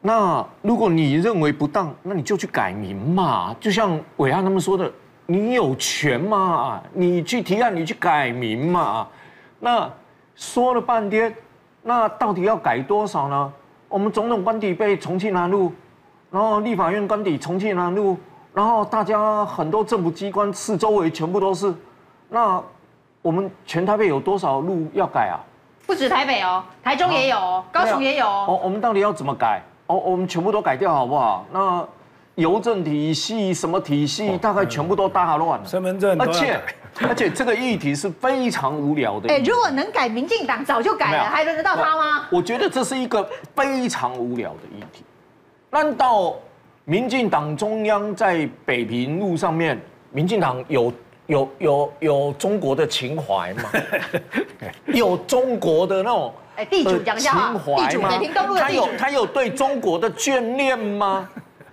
[0.00, 3.54] 那如果你认为不当，那你就去改名嘛。
[3.60, 4.90] 就像暐瀚他们说的，
[5.26, 9.06] 你有权嘛，你去提案，你去改名嘛。
[9.60, 9.90] 那
[10.34, 11.34] 说了半天，
[11.82, 13.52] 那到底要改多少呢？
[13.88, 15.72] 我们总统官邸被重庆南路，
[16.30, 18.18] 然后立法院官邸重庆南路，
[18.52, 21.74] 然后大家很多政府机关四周围全部都是，
[22.28, 22.62] 那。
[23.24, 25.40] 我们全台北有多少路要改啊？
[25.86, 28.26] 不止台北哦，台中也有，啊、高雄也有。
[28.26, 29.62] 哦，我们到底要怎么改？
[29.86, 31.46] 哦，我们全部都改掉好不好？
[31.50, 31.82] 那
[32.36, 35.66] 邮政体系什么体系，大概全部都大乱了。
[35.66, 36.60] 身份证，而且
[37.00, 39.28] 而且这个议题是非常无聊的。
[39.28, 42.26] 哎，如果能改，民进党早就改了，还轮得到他吗？
[42.30, 45.04] 我觉得这是一个非常无聊的议题。
[45.70, 46.34] 难道
[46.84, 49.80] 民进党中央在北平路上面，
[50.10, 50.92] 民进党有？
[51.26, 53.62] 有有有中国的情怀吗？
[54.92, 58.10] 有中国的那种哎，地主讲情怀吗？
[58.60, 61.26] 他有他有对中国的眷恋吗？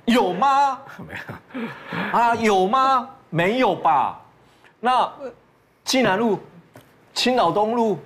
[0.06, 0.80] 有吗？
[1.08, 2.36] 没有啊？
[2.36, 3.10] 有吗？
[3.30, 4.20] 没有吧？
[4.80, 5.10] 那
[5.84, 6.40] 济南路、
[7.14, 7.98] 青岛东路、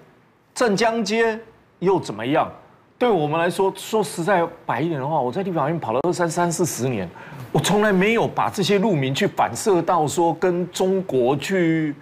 [0.54, 1.39] 镇江街
[1.80, 2.52] 又怎么样？
[2.98, 7.10] 对我们来说，说实在白一点的话，我在地法院跑了二三三四十年。
[7.52, 11.96] 我从来没有把这些路名去反射到说跟中国去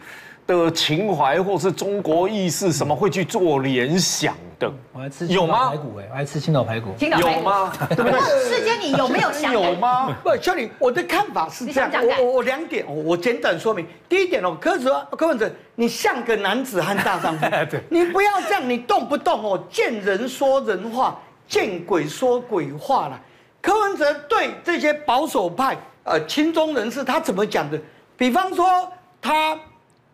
[0.47, 4.35] 的情怀，或是中国意识什么会去做联想
[4.71, 4.77] 的。
[4.93, 5.69] 我还吃有吗？
[5.69, 6.93] 排骨哎，我还吃青岛排骨。
[6.97, 7.71] 青岛有吗？
[7.89, 8.19] 对不对？
[8.49, 9.53] 世间你有没有想？
[9.53, 10.15] 有吗？
[10.23, 11.91] 不，小李，我的看法是这样。
[11.93, 13.85] 我我我两点，我简短说明。
[14.07, 17.45] 第一点哦，柯文哲，柯文哲，你像个男子汉大丈夫。
[17.69, 17.81] 对。
[17.89, 23.19] 你不要这样，你动不动哦，见人说人话，见鬼说鬼话了。
[23.61, 27.79] 柯文哲对这些保守派、呃亲中人士，他怎么讲的？
[28.17, 28.91] 比方说，
[29.21, 29.57] 他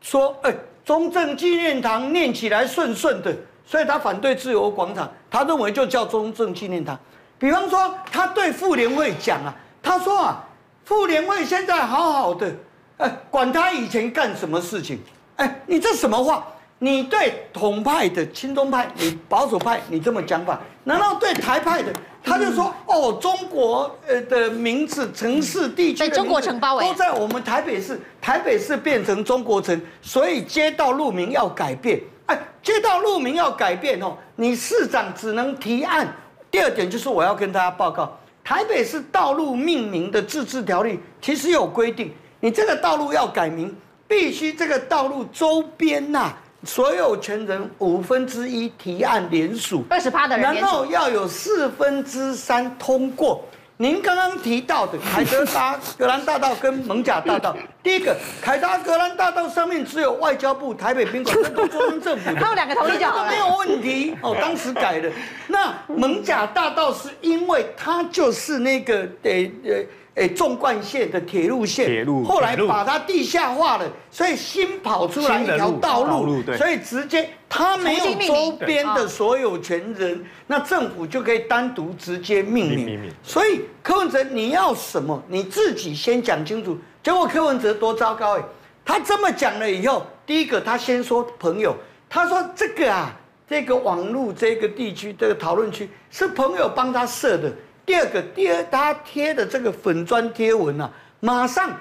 [0.02, 0.54] 说：“哎，
[0.86, 3.36] 中正纪念堂念起来顺顺的，
[3.70, 6.98] 所以他反对自由广场，他认为就叫中正纪念堂。”
[7.38, 9.54] 比方说，他对妇联会讲啊，
[9.84, 10.44] 他说啊，
[10.86, 12.52] 妇联会现在好好的，
[12.98, 15.00] 哎，管他以前干什么事情，
[15.36, 16.44] 哎，你这什么话？
[16.80, 21.94] 你对统派的亲中派，你保守派，你这么讲法，难道对台派的？
[22.24, 32.02] 他就说：“哦，中国呃的名字、城市、地区的中国城包围都在我们台北市，台北市变成中国城，所以街道路名要改变。
[32.30, 36.08] 哎，街道路名要改变哦，你市长只能提案。
[36.52, 43.76] 第二点就是我要跟大家报告，台北市道路命名的自治条例其实有规定，你这个道路要改名，
[44.08, 53.42] 必须这个道路周边呐、啊。”所有权人五分之一提案联署，二十趴的人，然后要有四分之三通过。
[53.82, 64.14] 您刚刚提到的凯德达格兰大道跟蒙贾大道，第一个凯达格兰大道上面只有外交部、台北宾馆跟中央政府， 他有两个同意就好了，没有问题。
[64.22, 65.10] 哦，当时改的。
[65.48, 69.82] 那蒙贾大道是因为它就是那个得呃。
[70.20, 83.10] 哎，纵贯线的铁路线，铁路后来把它地下化了，所以新跑出来一条道路，所以直接它没有周边的所有权人，那政府就可以单独直接命名。
[83.24, 86.78] 所以柯文哲你要什么，你自己先讲清楚。
[87.02, 88.44] 结果柯文哲多糟糕哎，
[88.84, 91.74] 他这么讲了以后，第一个他先说朋友，
[92.10, 93.16] 他说这个啊，
[93.48, 97.50] 这个网络这个地区这个讨论区是朋友帮他设的。
[97.90, 100.88] 第二个，第二，他贴的这个粉砖贴文啊，
[101.22, 101.76] 马上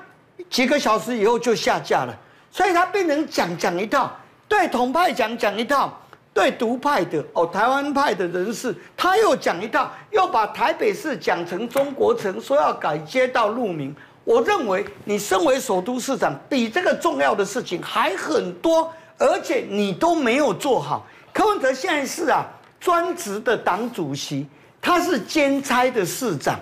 [0.48, 2.18] 几个小时以后就下架了，
[2.50, 4.11] 所以他变成讲讲一套，
[4.48, 5.92] 对统派讲讲一套，
[6.32, 13.94] 对独派的哦，台湾派的人士他又讲一套，又把台北市讲成中国城，说要改街道路名。
[14.24, 21.06] 我认为你身为首都市长，比这个重要的事情还很多，而且你都没有做好。
[21.34, 22.46] 柯文哲现在是啊，
[22.80, 24.46] 专职的党主席。
[24.80, 26.58] 他是兼差的市长，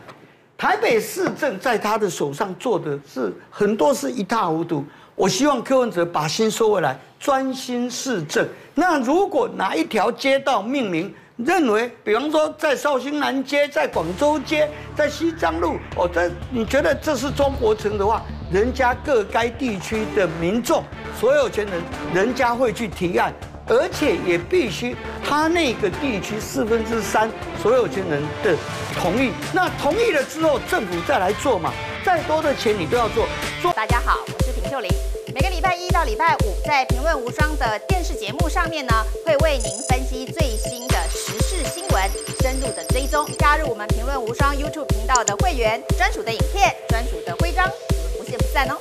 [0.57, 4.85] 台北市政在他的手上做的是很多是一塌糊涂。
[5.15, 8.47] 我希望柯文哲把心收回来，专心市政。
[8.75, 20.83] 那如果哪一条街道命名认为，比方说在绍兴南街、在广州街、在西藏路，哦，这你觉得这是中国城的话，人家各该地区的民众
[21.19, 23.33] 所有权人，人家会去提案。
[23.69, 27.29] 而且也必须他那个地区四分之三
[27.61, 28.57] 所有权人的
[28.95, 31.73] 同意，那同意了之后，政府再来做嘛，
[32.05, 33.27] 再多的钱你都要做。
[33.61, 33.73] 做。
[33.73, 34.89] 大家好，我是平秀玲，
[35.35, 38.93] 每个礼拜一到礼拜五在《评论无双》的电视节目上面呢，
[39.25, 42.11] 会为您分析最新的时事新闻，
[42.41, 43.29] 深入的追踪。
[43.37, 48.79] 加入我们《评论无双》YouTube 频道的会员，专属的影片，专属的徽章，我们不见不散哦。